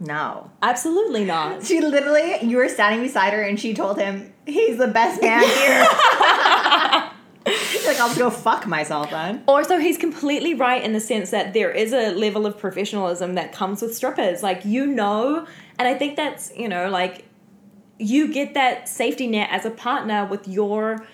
[0.00, 0.50] No.
[0.62, 1.62] Absolutely not.
[1.66, 5.42] She literally, you were standing beside her, and she told him he's the best man
[5.42, 7.10] here.
[7.86, 9.44] Like, I'll go fuck myself then.
[9.46, 13.52] Also, he's completely right in the sense that there is a level of professionalism that
[13.52, 14.42] comes with strippers.
[14.42, 15.46] Like, you know,
[15.78, 17.24] and I think that's, you know, like,
[17.98, 21.06] you get that safety net as a partner with your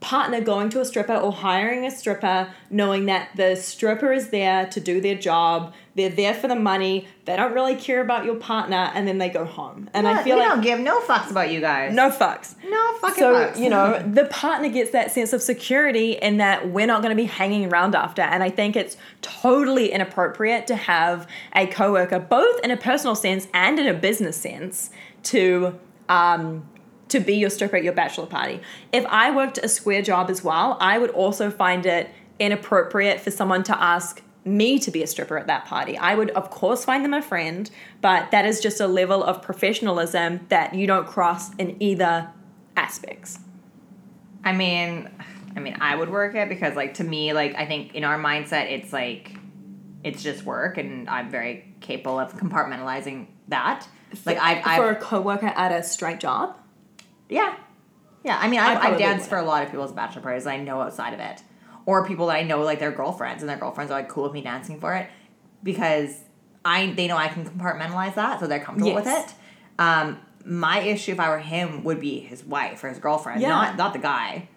[0.00, 4.66] partner going to a stripper or hiring a stripper knowing that the stripper is there
[4.66, 8.34] to do their job they're there for the money they don't really care about your
[8.34, 11.00] partner and then they go home and i feel like we like don't give no
[11.02, 11.94] fucks about you guys.
[11.94, 13.58] no fucks no fucking so fucks.
[13.58, 17.20] you know the partner gets that sense of security in that we're not going to
[17.20, 22.60] be hanging around after and i think it's totally inappropriate to have a coworker both
[22.62, 24.90] in a personal sense and in a business sense
[25.22, 25.78] to
[26.08, 26.68] um,
[27.08, 28.60] to be your stripper at your bachelor party
[28.92, 33.30] if i worked a square job as well i would also find it inappropriate for
[33.30, 35.98] someone to ask me to be a stripper at that party.
[35.98, 37.68] I would, of course, find them a friend,
[38.00, 42.30] but that is just a level of professionalism that you don't cross in either
[42.76, 43.40] aspects.
[44.44, 45.10] I mean,
[45.56, 48.18] I mean, I would work it because, like, to me, like, I think in our
[48.18, 49.32] mindset, it's like,
[50.04, 53.88] it's just work, and I'm very capable of compartmentalizing that.
[54.24, 56.56] Like, I, for a coworker at a straight job.
[57.28, 57.56] Yeah,
[58.24, 58.38] yeah.
[58.40, 60.46] I mean, I I, I, for a lot of people's bachelor parties.
[60.46, 61.42] I know outside of it,
[61.86, 64.32] or people that I know, like their girlfriends, and their girlfriends are like cool with
[64.32, 65.08] me dancing for it
[65.62, 66.14] because
[66.64, 69.34] I they know I can compartmentalize that, so they're comfortable with it.
[69.78, 73.48] Um, my issue if I were him would be his wife or his girlfriend, Yeah.
[73.48, 74.48] not not the guy.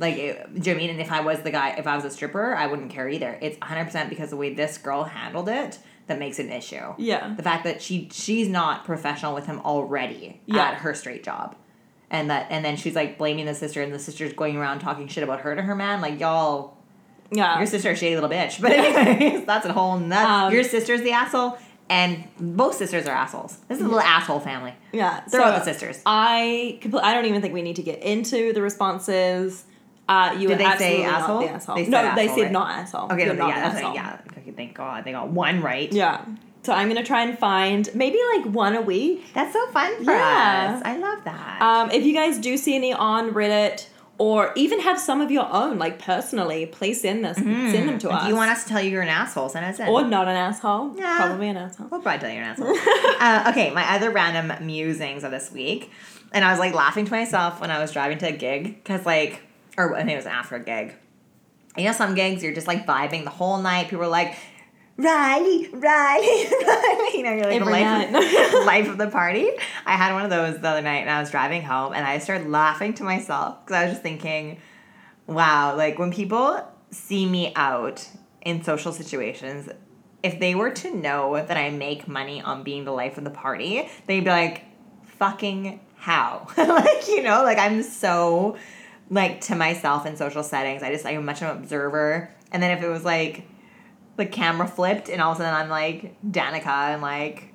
[0.00, 0.90] Like, it, do you know what I mean?
[0.90, 3.36] And if I was the guy, if I was a stripper, I wouldn't care either.
[3.42, 6.94] It's 100% because the way this girl handled it that makes it an issue.
[6.98, 7.34] Yeah.
[7.36, 10.68] The fact that she she's not professional with him already Yeah.
[10.68, 11.56] at her straight job.
[12.10, 15.08] And that and then she's like blaming the sister and the sister's going around talking
[15.08, 16.00] shit about her to her man.
[16.00, 16.76] Like, y'all,
[17.30, 17.58] Yeah.
[17.58, 18.60] your sister's a shady little bitch.
[18.62, 20.24] But anyways, that's a whole nut.
[20.26, 21.58] Um, your sister's the asshole,
[21.90, 23.58] and both sisters are assholes.
[23.68, 24.72] This is a little asshole family.
[24.92, 25.22] yeah.
[25.30, 26.00] They're both the sisters.
[26.06, 29.64] I compl- I don't even think we need to get into the responses.
[30.08, 31.40] Uh, you Did they say not asshole?
[31.40, 31.76] the asshole.
[31.76, 32.52] They no, they said right?
[32.52, 33.12] not asshole.
[33.12, 33.94] Okay, You're no, not yeah, that's asshole.
[33.94, 34.20] yeah.
[34.38, 35.92] Okay, thank God, they got one right.
[35.92, 36.24] Yeah.
[36.62, 39.24] So I'm gonna try and find maybe like one a week.
[39.32, 40.74] That's so fun for Yeah.
[40.76, 40.82] us.
[40.84, 41.62] I love that.
[41.62, 43.86] Um, if you guys do see any on Reddit
[44.18, 48.08] or even have some of your own, like personally, please send this, send them to
[48.08, 48.28] if us.
[48.28, 49.88] you want us to tell you you're an asshole, send us in.
[49.88, 51.86] or not an asshole, probably an asshole.
[51.90, 52.76] We'll probably tell you you're an asshole.
[53.20, 55.90] uh, okay, my other random musings of this week,
[56.32, 59.06] and I was like laughing to myself when I was driving to a gig because
[59.06, 59.40] like,
[59.78, 60.94] or I think it was after a gig.
[61.76, 63.88] You know, some gigs you're just like vibing the whole night.
[63.88, 64.34] People are like,
[64.98, 67.10] Riley, Riley, Riley.
[67.14, 68.64] You know, you're like the life, night.
[68.66, 69.48] life of the party.
[69.86, 72.18] I had one of those the other night, and I was driving home, and I
[72.18, 74.60] started laughing to myself because I was just thinking,
[75.28, 78.08] wow, like when people see me out
[78.42, 79.68] in social situations,
[80.24, 83.30] if they were to know that I make money on being the life of the
[83.30, 84.64] party, they'd be like,
[85.18, 86.48] fucking how?
[86.56, 88.56] like, you know, like I'm so
[89.10, 90.82] like to myself in social settings.
[90.82, 92.30] I just I'm much of an observer.
[92.50, 93.44] And then if it was like
[94.18, 97.54] the camera flipped and all of a sudden I'm like Danica and like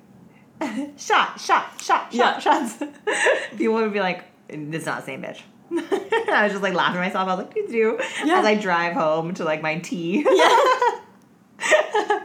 [0.98, 2.38] shot, shot, shot, Yeah.
[2.40, 2.82] shot, shots.
[3.56, 5.40] People would be like, it's not the same bitch.
[5.70, 7.28] I was just like laughing at myself.
[7.28, 7.98] I was like, do you?
[8.24, 8.38] Yeah.
[8.38, 10.24] As I drive home to like my tea.
[10.28, 12.20] Yeah.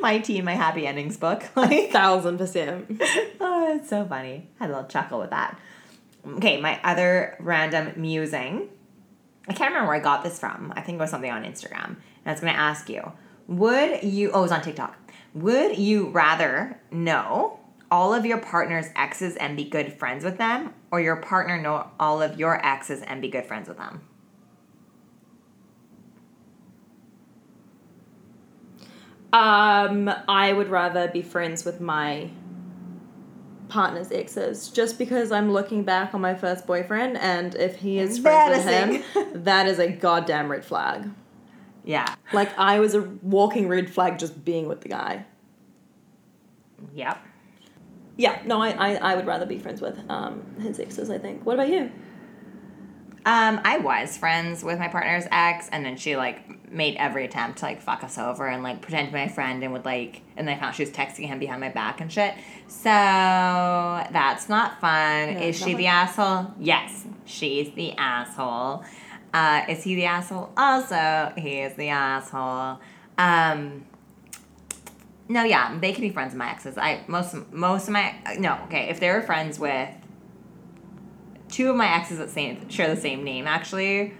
[0.00, 1.44] my tea and my happy endings book.
[1.56, 3.00] Like Thousand percent.
[3.40, 4.48] Oh, it's so funny.
[4.58, 5.58] I had a little chuckle with that.
[6.26, 8.68] Okay, my other random musing.
[9.48, 10.72] I can't remember where I got this from.
[10.76, 11.84] I think it was something on Instagram.
[11.86, 11.96] And
[12.26, 13.12] I was going to ask you
[13.48, 14.96] Would you, oh, it was on TikTok.
[15.34, 17.58] Would you rather know
[17.90, 21.90] all of your partner's exes and be good friends with them, or your partner know
[22.00, 24.00] all of your exes and be good friends with them?
[29.32, 32.30] Um, I would rather be friends with my
[33.68, 38.18] partner's exes just because I'm looking back on my first boyfriend and if he is
[38.18, 41.08] friends with him, that is a goddamn red flag.
[41.84, 42.14] Yeah.
[42.32, 45.26] Like I was a walking red flag just being with the guy.
[46.94, 47.18] Yep.
[48.16, 51.46] Yeah, no, I, I, I would rather be friends with um, his exes, I think.
[51.46, 51.90] What about you?
[53.24, 57.58] Um, I was friends with my partner's ex, and then she like made every attempt
[57.58, 60.22] to like fuck us over and like pretend to be my friend, and would like,
[60.36, 62.34] and then I found she was texting him behind my back and shit.
[62.66, 65.34] So that's not fun.
[65.34, 66.52] No, is she the asshole?
[66.58, 68.84] Yes, she's the asshole.
[69.32, 70.52] Uh, is he the asshole?
[70.56, 72.80] Also, he is the asshole.
[73.16, 73.84] Um,
[75.28, 76.76] no, yeah, they can be friends with my exes.
[76.76, 79.88] I most most of my no, okay, if they were friends with
[81.48, 84.14] two of my exes that same share the same name actually.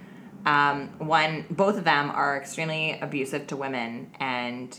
[0.45, 4.77] Um, one, both of them are extremely abusive to women and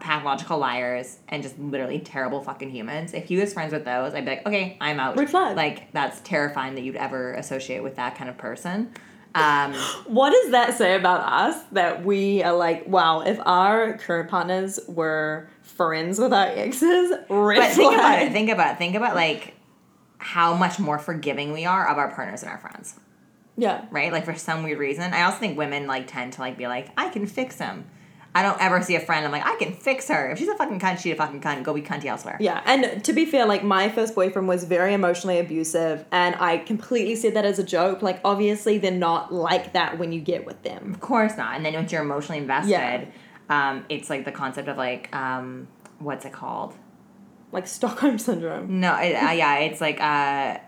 [0.00, 3.14] pathological liars and just literally terrible fucking humans.
[3.14, 5.16] If he was friends with those, I'd be like, okay, I'm out.
[5.16, 5.56] Red flag.
[5.56, 8.92] Like that's terrifying that you'd ever associate with that kind of person.
[9.36, 9.74] Um,
[10.06, 14.80] What does that say about us that we are like, wow, if our current partners
[14.88, 18.32] were friends with our exes, red but think about it.
[18.32, 18.78] Think about it.
[18.78, 19.54] Think about like
[20.18, 22.98] how much more forgiving we are of our partners and our friends.
[23.58, 23.86] Yeah.
[23.90, 24.12] right?
[24.12, 25.12] Like for some weird reason.
[25.14, 27.86] I also think women like tend to like be like, I can fix him.
[28.36, 29.24] I don't ever see a friend.
[29.24, 30.28] I'm like, I can fix her.
[30.30, 31.62] If she's a fucking cunt, she's a fucking cunt.
[31.62, 32.36] Go be cunty elsewhere.
[32.38, 36.58] Yeah, and to be fair, like my first boyfriend was very emotionally abusive, and I
[36.58, 38.02] completely said that as a joke.
[38.02, 40.92] Like, obviously, they're not like that when you get with them.
[40.92, 41.56] Of course not.
[41.56, 43.04] And then once you're emotionally invested, Yeah.
[43.48, 45.68] um, it's like the concept of like, um,
[45.98, 46.74] what's it called?
[47.52, 48.80] Like Stockholm syndrome.
[48.80, 50.58] No, it, uh, yeah, it's like uh,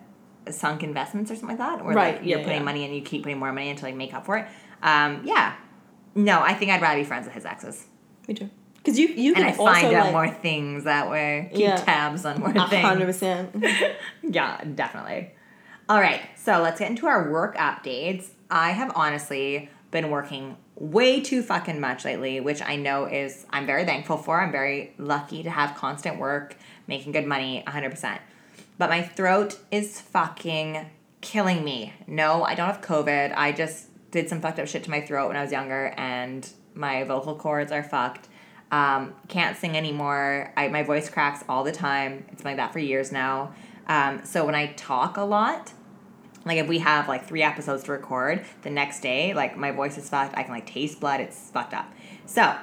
[0.51, 2.65] sunk investments or something like that, where Right, like you're yeah, putting yeah.
[2.65, 4.47] money and you keep putting more money in to like make up for it.
[4.83, 5.55] Um, yeah,
[6.19, 7.87] no, I think I'd rather be friends with his exes,
[8.27, 8.51] Me too.
[8.77, 11.49] Because you you and can I also find out like, more things that way.
[11.53, 11.77] Keep Yeah.
[11.77, 13.51] tabs on more a hundred things.
[13.53, 13.65] percent.
[14.23, 15.33] Yeah, definitely.
[15.89, 18.29] All right, so let's get into our work updates.
[18.51, 23.67] I have honestly been working way too fucking much lately, which I know is I'm
[23.67, 24.41] very thankful for.
[24.41, 26.57] I'm very lucky to have constant work,
[26.87, 28.19] making good money, 100%.
[28.79, 30.89] But my throat is fucking
[31.21, 31.93] killing me.
[32.07, 33.35] No, I don't have COVID.
[33.37, 36.49] I just did some fucked up shit to my throat when I was younger, and
[36.75, 38.29] my vocal cords are fucked.
[38.71, 40.53] Um, can't sing anymore.
[40.57, 42.27] I, my voice cracks all the time.
[42.33, 43.55] It's been like that for years now.
[43.87, 45.73] Um, so when I talk a lot,
[46.45, 49.97] like if we have like three episodes to record, the next day, like my voice
[49.97, 50.37] is fucked.
[50.37, 51.21] I can like taste blood.
[51.21, 51.91] It's fucked up.
[52.27, 52.55] So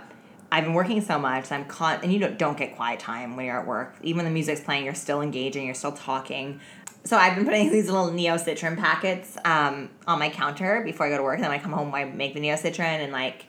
[0.52, 1.52] I've been working so much.
[1.52, 3.96] I'm con and you don't don't get quiet time when you're at work.
[4.02, 5.66] Even when the music's playing, you're still engaging.
[5.66, 6.60] You're still talking.
[7.06, 11.18] So I've been putting these little Neocitran packets um, on my counter before I go
[11.18, 11.36] to work.
[11.36, 13.46] And then when I come home, I make the Neocitran and like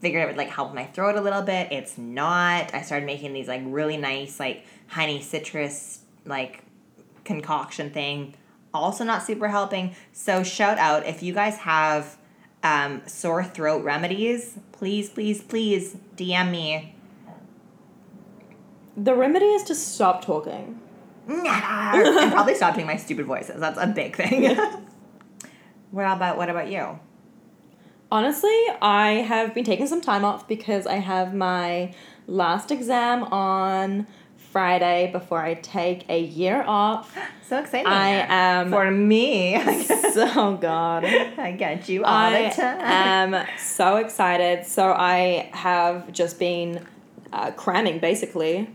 [0.00, 1.70] figured it would like help my throat a little bit.
[1.70, 2.74] It's not.
[2.74, 6.64] I started making these like really nice like honey citrus like
[7.24, 8.34] concoction thing.
[8.72, 9.94] Also not super helping.
[10.12, 12.16] So shout out if you guys have
[12.62, 16.94] um, sore throat remedies, please, please, please DM me.
[18.96, 20.80] The remedy is to stop talking.
[21.28, 23.60] And probably stop doing my stupid voices.
[23.60, 24.56] That's a big thing.
[25.90, 26.98] what about what about you?
[28.10, 31.94] Honestly, I have been taking some time off because I have my
[32.26, 34.06] last exam on
[34.36, 37.16] Friday before I take a year off.
[37.46, 37.86] So exciting.
[37.86, 39.60] I am for me.
[40.14, 41.04] so god.
[41.04, 42.80] I get you all I the time.
[42.80, 44.64] I am so excited.
[44.64, 46.86] So I have just been
[47.34, 48.70] uh, cramming basically.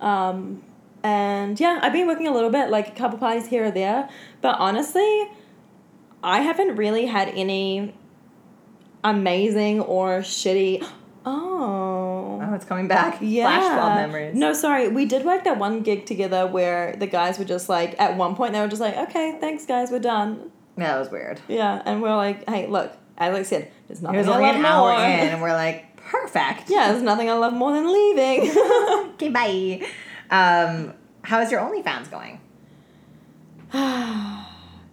[0.00, 0.64] Um,
[1.04, 4.08] and yeah, I've been working a little bit, like a couple parties here or there.
[4.40, 5.28] But honestly,
[6.22, 7.94] I haven't really had any
[9.04, 10.84] amazing or shitty.
[11.26, 12.38] Oh.
[12.42, 13.16] oh, it's coming back.
[13.22, 13.48] Yeah.
[13.48, 14.34] Flashbulb memories.
[14.34, 14.88] No, sorry.
[14.88, 18.36] We did work that one gig together where the guys were just like, at one
[18.36, 20.50] point, they were just like, okay, thanks, guys, we're done.
[20.76, 21.40] Yeah, That was weird.
[21.48, 24.46] Yeah, and we're like, hey, look, as I said, there's nothing It was I only
[24.48, 25.00] love an hour more.
[25.00, 26.68] in, and we're like, perfect.
[26.68, 28.50] Yeah, there's nothing I love more than leaving.
[29.14, 29.86] okay, bye.
[30.30, 32.40] Um, how's your OnlyFans going?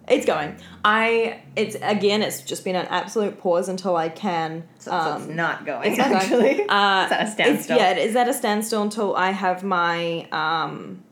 [0.07, 0.57] it's going.
[0.83, 4.67] I it's again, it's just been an absolute pause until I can.
[4.79, 6.21] So, so it's um, not going, it's not going.
[6.21, 6.67] actually.
[6.67, 7.77] Uh, it's at a standstill.
[7.77, 11.03] yeah, it is at a standstill until I have my um,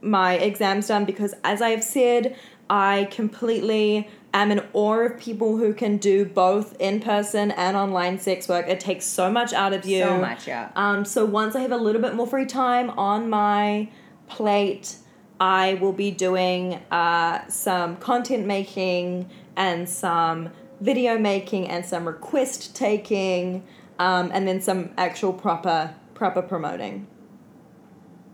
[0.00, 2.36] my exams done because, as I've said,
[2.70, 8.18] I completely am in awe of people who can do both in person and online
[8.18, 8.68] sex work.
[8.68, 10.02] It takes so much out of you.
[10.02, 10.70] So much, yeah.
[10.76, 13.88] Um, so once I have a little bit more free time on my
[14.26, 14.96] plate,
[15.40, 20.50] I will be doing uh, some content making and some
[20.80, 23.64] video making and some request taking,
[23.98, 27.06] um, and then some actual proper proper promoting.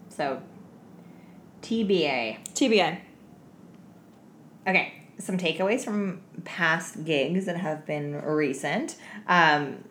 [0.08, 0.42] So,
[1.62, 2.38] TBA.
[2.54, 2.98] TBA.
[4.66, 8.96] Okay, some takeaways from past gigs that have been recent.
[9.26, 9.84] Um,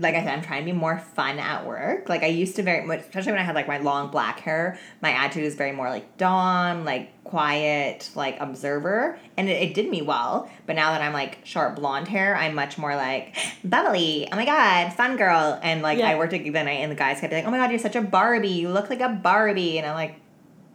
[0.00, 2.08] like I said, I'm trying to be more fun at work.
[2.08, 4.78] Like I used to very much, especially when I had like my long black hair.
[5.02, 9.90] My attitude was very more like Dawn, like quiet, like observer, and it, it did
[9.90, 10.48] me well.
[10.66, 14.28] But now that I'm like short blonde hair, I'm much more like bubbly.
[14.30, 15.58] Oh my god, fun girl.
[15.62, 16.10] And like Yeah.
[16.10, 17.80] I worked at the night, and the guys kept being like, "Oh my god, you're
[17.80, 18.48] such a Barbie.
[18.48, 20.14] You look like a Barbie," and I'm like,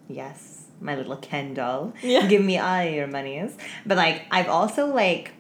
[0.10, 0.53] "Yes,
[0.84, 1.94] my little Ken doll.
[2.02, 2.28] Yeah.
[2.28, 5.32] Give me all your monies." But like I've also like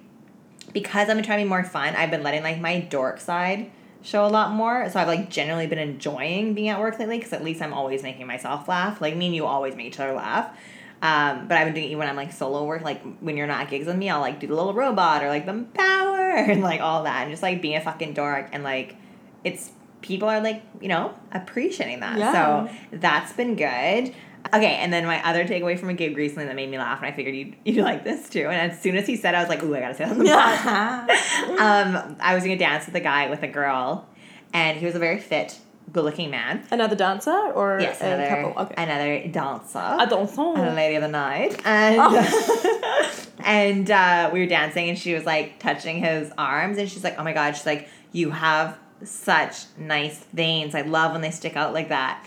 [0.73, 3.71] because I've been trying to be more fun, I've been letting like my dork side
[4.01, 4.89] show a lot more.
[4.89, 8.03] So I've like generally been enjoying being at work lately because at least I'm always
[8.03, 9.01] making myself laugh.
[9.01, 10.55] Like me and you always make each other laugh.
[11.01, 13.61] Um, but I've been doing it when I'm like solo work, like when you're not
[13.61, 16.61] at gigs with me, I'll like do the little robot or like the power and
[16.61, 18.95] like all that and just like being a fucking dork and like
[19.43, 19.71] it's
[20.01, 22.17] people are like, you know, appreciating that.
[22.17, 22.67] Yeah.
[22.67, 24.13] So that's been good.
[24.53, 27.07] Okay, and then my other takeaway from a gig recently that made me laugh, and
[27.07, 28.47] I figured you'd, you'd like this too.
[28.49, 30.19] And as soon as he said, I was like, "Ooh, I gotta say that on
[30.19, 34.07] the pod." um, I was gonna dance with a guy with a girl,
[34.53, 35.57] and he was a very fit,
[35.91, 36.63] good-looking man.
[36.71, 38.63] Another dancer or Yes, a another couple?
[38.63, 38.73] Okay.
[38.83, 40.41] another dancer, A dancer.
[40.41, 41.99] a lady of the night, and
[43.39, 47.15] and uh, we were dancing, and she was like touching his arms, and she's like,
[47.19, 50.75] "Oh my god!" She's like, "You have such nice veins.
[50.75, 52.23] I love when they stick out like that."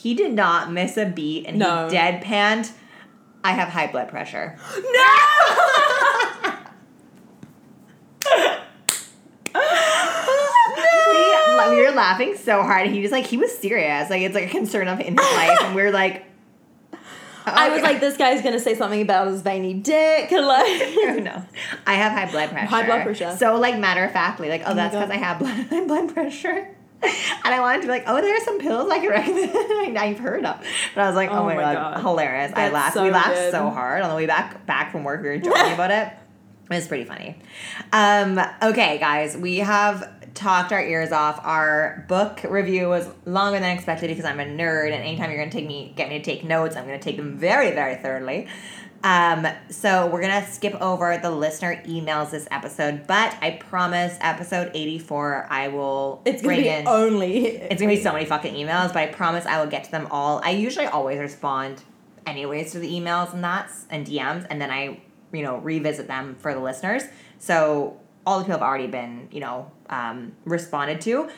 [0.00, 1.86] He did not miss a beat, and No.
[1.86, 2.72] he deadpanned.
[3.44, 4.56] I have high blood pressure.
[4.74, 5.06] No!
[11.70, 12.88] we, were laughing so hard.
[12.88, 14.08] He was like, he was serious.
[14.08, 16.24] Like it's like a concern of in his life, and we are like,
[17.44, 17.92] I was okay.
[17.92, 20.30] like, this guy's gonna say something about his veiny dick.
[20.40, 21.44] Like, oh, no,
[21.86, 22.66] I have high blood pressure.
[22.66, 23.36] High blood pressure.
[23.36, 25.86] So like matter of factly, like oh, oh my that's because I have blood, high
[25.86, 26.74] blood pressure.
[27.42, 29.98] And I wanted to be like, oh, there are some pills I can recommend.
[29.98, 30.62] I've heard of,
[30.94, 32.00] but I was like, oh, Oh my, my god, God.
[32.02, 32.52] hilarious!
[32.54, 32.94] I laughed.
[32.94, 33.50] so we laughed good.
[33.50, 35.22] so hard on the way back back from work.
[35.22, 36.12] We were joking about it.
[36.70, 37.36] It was pretty funny.
[37.92, 41.40] Um, okay, guys, we have talked our ears off.
[41.42, 45.50] Our book review was longer than expected because I'm a nerd, and anytime you're going
[45.50, 47.96] to take me, get me to take notes, I'm going to take them very, very
[47.96, 48.46] thoroughly.
[49.02, 54.70] Um, so we're gonna skip over the listener emails this episode, but I promise, episode
[54.74, 56.86] 84, I will it's gonna be in.
[56.86, 57.46] only.
[57.46, 60.06] It's gonna be so many fucking emails, but I promise I will get to them
[60.10, 60.40] all.
[60.44, 61.82] I usually always respond
[62.26, 65.00] anyways to the emails and that's and DMs, and then I,
[65.32, 67.04] you know, revisit them for the listeners.
[67.38, 71.30] So all the people have already been, you know, um, responded to,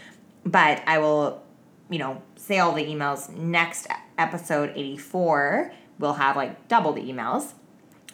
[0.45, 1.45] but I will,
[1.89, 3.87] you know, say all the emails next
[4.19, 5.73] episode eighty four.
[5.99, 7.53] We'll have like double the emails.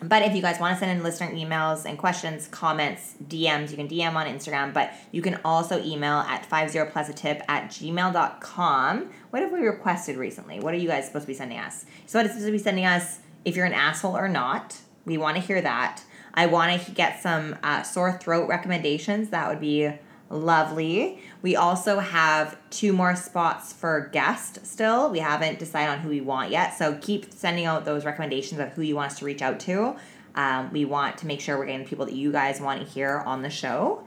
[0.00, 3.76] But if you guys want to send in listener emails and questions, comments, DMs, you
[3.76, 9.10] can DM on Instagram, but you can also email at 50plus a tip at gmail.com.
[9.30, 10.60] What have we requested recently?
[10.60, 11.84] What are you guys supposed to be sending us?
[12.06, 14.76] So, what is supposed to be sending us if you're an asshole or not?
[15.04, 16.02] We want to hear that.
[16.32, 19.30] I want to get some uh, sore throat recommendations.
[19.30, 19.90] That would be
[20.30, 21.20] lovely.
[21.42, 25.10] We also have two more spots for guest still.
[25.10, 26.76] We haven't decided on who we want yet.
[26.76, 29.96] So keep sending out those recommendations of who you want us to reach out to.
[30.34, 33.22] Um, we want to make sure we're getting people that you guys want to hear
[33.26, 34.04] on the show.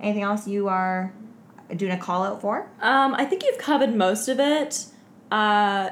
[0.00, 1.12] Anything else you are
[1.76, 2.68] doing a call out for?
[2.80, 4.86] Um, I think you've covered most of it.
[5.30, 5.90] Uh,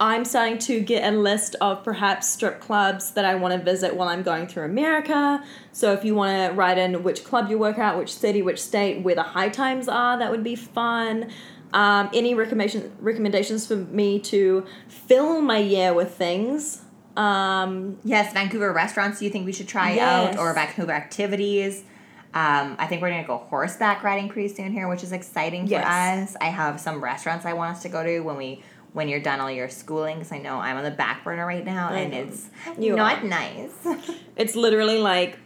[0.00, 3.96] I'm starting to get a list of perhaps strip clubs that I want to visit
[3.96, 5.42] while I'm going through America.
[5.72, 8.62] So if you want to write in which club you work at, which city, which
[8.62, 11.30] state, where the high times are, that would be fun.
[11.72, 16.82] Um, any recommendation recommendations for me to fill my year with things?
[17.16, 20.36] Um, Yes, Vancouver restaurants you think we should try Yes.
[20.36, 21.82] out or Vancouver activities.
[22.34, 25.72] Um, I think we're gonna go horseback riding pretty soon here, which is exciting for
[25.72, 26.30] Yes.
[26.30, 26.36] us.
[26.40, 28.62] I have some restaurants I want us to go to when we
[28.98, 31.64] when you're done all your schooling because I know I'm on the back burner right
[31.64, 33.26] now and it's You not are.
[33.28, 33.70] nice.
[34.36, 35.38] it's literally like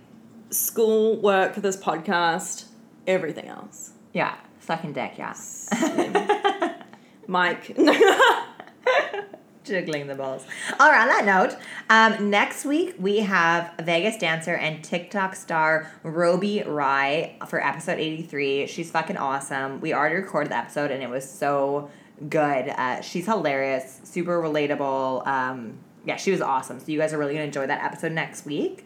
[0.48, 2.64] school, work, this podcast,
[3.06, 3.90] everything else.
[4.14, 5.34] yeah, sucking dick, yeah.
[7.26, 7.76] Mike.
[9.64, 10.46] Jiggling the balls.
[10.80, 11.56] All right, on that note,
[11.90, 18.66] um, next week we have Vegas dancer and TikTok star Roby Rye for episode 83.
[18.66, 19.80] She's fucking awesome.
[19.82, 21.90] We already recorded the episode and it was so
[22.28, 22.68] good.
[22.68, 25.26] Uh, she's hilarious, super relatable.
[25.26, 26.80] Um, yeah, she was awesome.
[26.80, 28.84] So you guys are really going to enjoy that episode next week.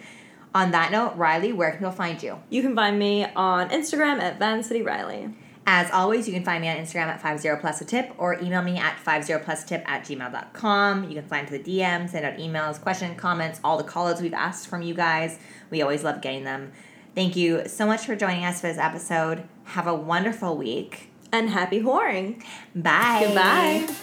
[0.54, 2.38] On that note, Riley, where can people find you?
[2.48, 5.30] You can find me on Instagram at Van City Riley.
[5.68, 8.78] As always, you can find me on Instagram at 50plus a tip or email me
[8.78, 11.08] at 50plus tip at gmail.com.
[11.08, 14.20] You can find to the DM, send out emails, questions, comments, all the call outs
[14.20, 15.38] we've asked from you guys.
[15.70, 16.72] We always love getting them.
[17.16, 19.48] Thank you so much for joining us for this episode.
[19.64, 21.10] Have a wonderful week.
[21.36, 22.42] And happy whoring.
[22.74, 23.24] Bye.
[23.26, 23.94] Goodbye.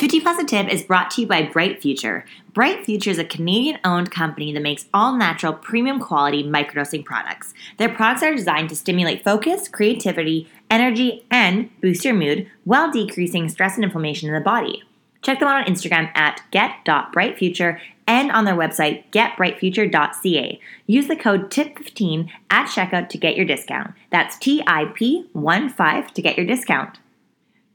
[0.00, 2.24] Fifty Plus a Tip is brought to you by Bright Future.
[2.52, 7.54] Bright Future is a Canadian owned company that makes all natural, premium quality microdosing products.
[7.78, 13.48] Their products are designed to stimulate focus, creativity, energy, and boost your mood while decreasing
[13.48, 14.82] stress and inflammation in the body.
[15.20, 17.78] Check them out on Instagram at get.brightfuture
[18.08, 20.60] and on their website getbrightfuture.ca.
[20.86, 23.92] Use the code TIP15 at checkout to get your discount.
[24.10, 26.98] That's T I P 1 5 to get your discount.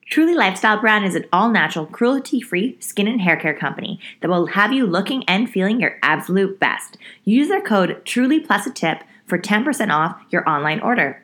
[0.09, 4.29] Truly Lifestyle brand is an all natural, cruelty free skin and hair care company that
[4.29, 6.97] will have you looking and feeling your absolute best.
[7.25, 11.21] Use their code Truly Plus a Tip for 10% off your online order.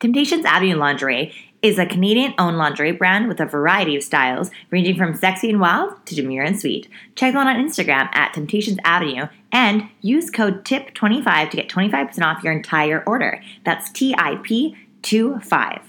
[0.00, 4.96] Temptations Avenue Lingerie is a Canadian owned lingerie brand with a variety of styles, ranging
[4.96, 6.88] from sexy and wild to demure and sweet.
[7.16, 12.22] Check them out on Instagram at Temptations Avenue and use code TIP25 to get 25%
[12.22, 13.42] off your entire order.
[13.64, 15.80] That's T I P 25.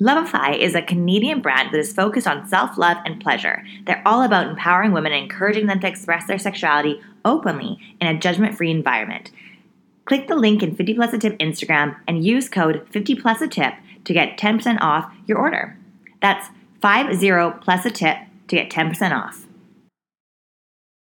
[0.00, 3.64] Lovify is a Canadian brand that is focused on self love and pleasure.
[3.86, 8.18] They're all about empowering women and encouraging them to express their sexuality openly in a
[8.18, 9.30] judgment free environment.
[10.08, 13.46] Click the link in 50 Plus a Tip Instagram and use code 50 Plus a
[13.46, 13.74] Tip
[14.08, 15.76] to get 10% off your order.
[16.20, 16.48] That's
[16.80, 18.16] 50 plus a tip
[18.48, 19.47] to get 10% off.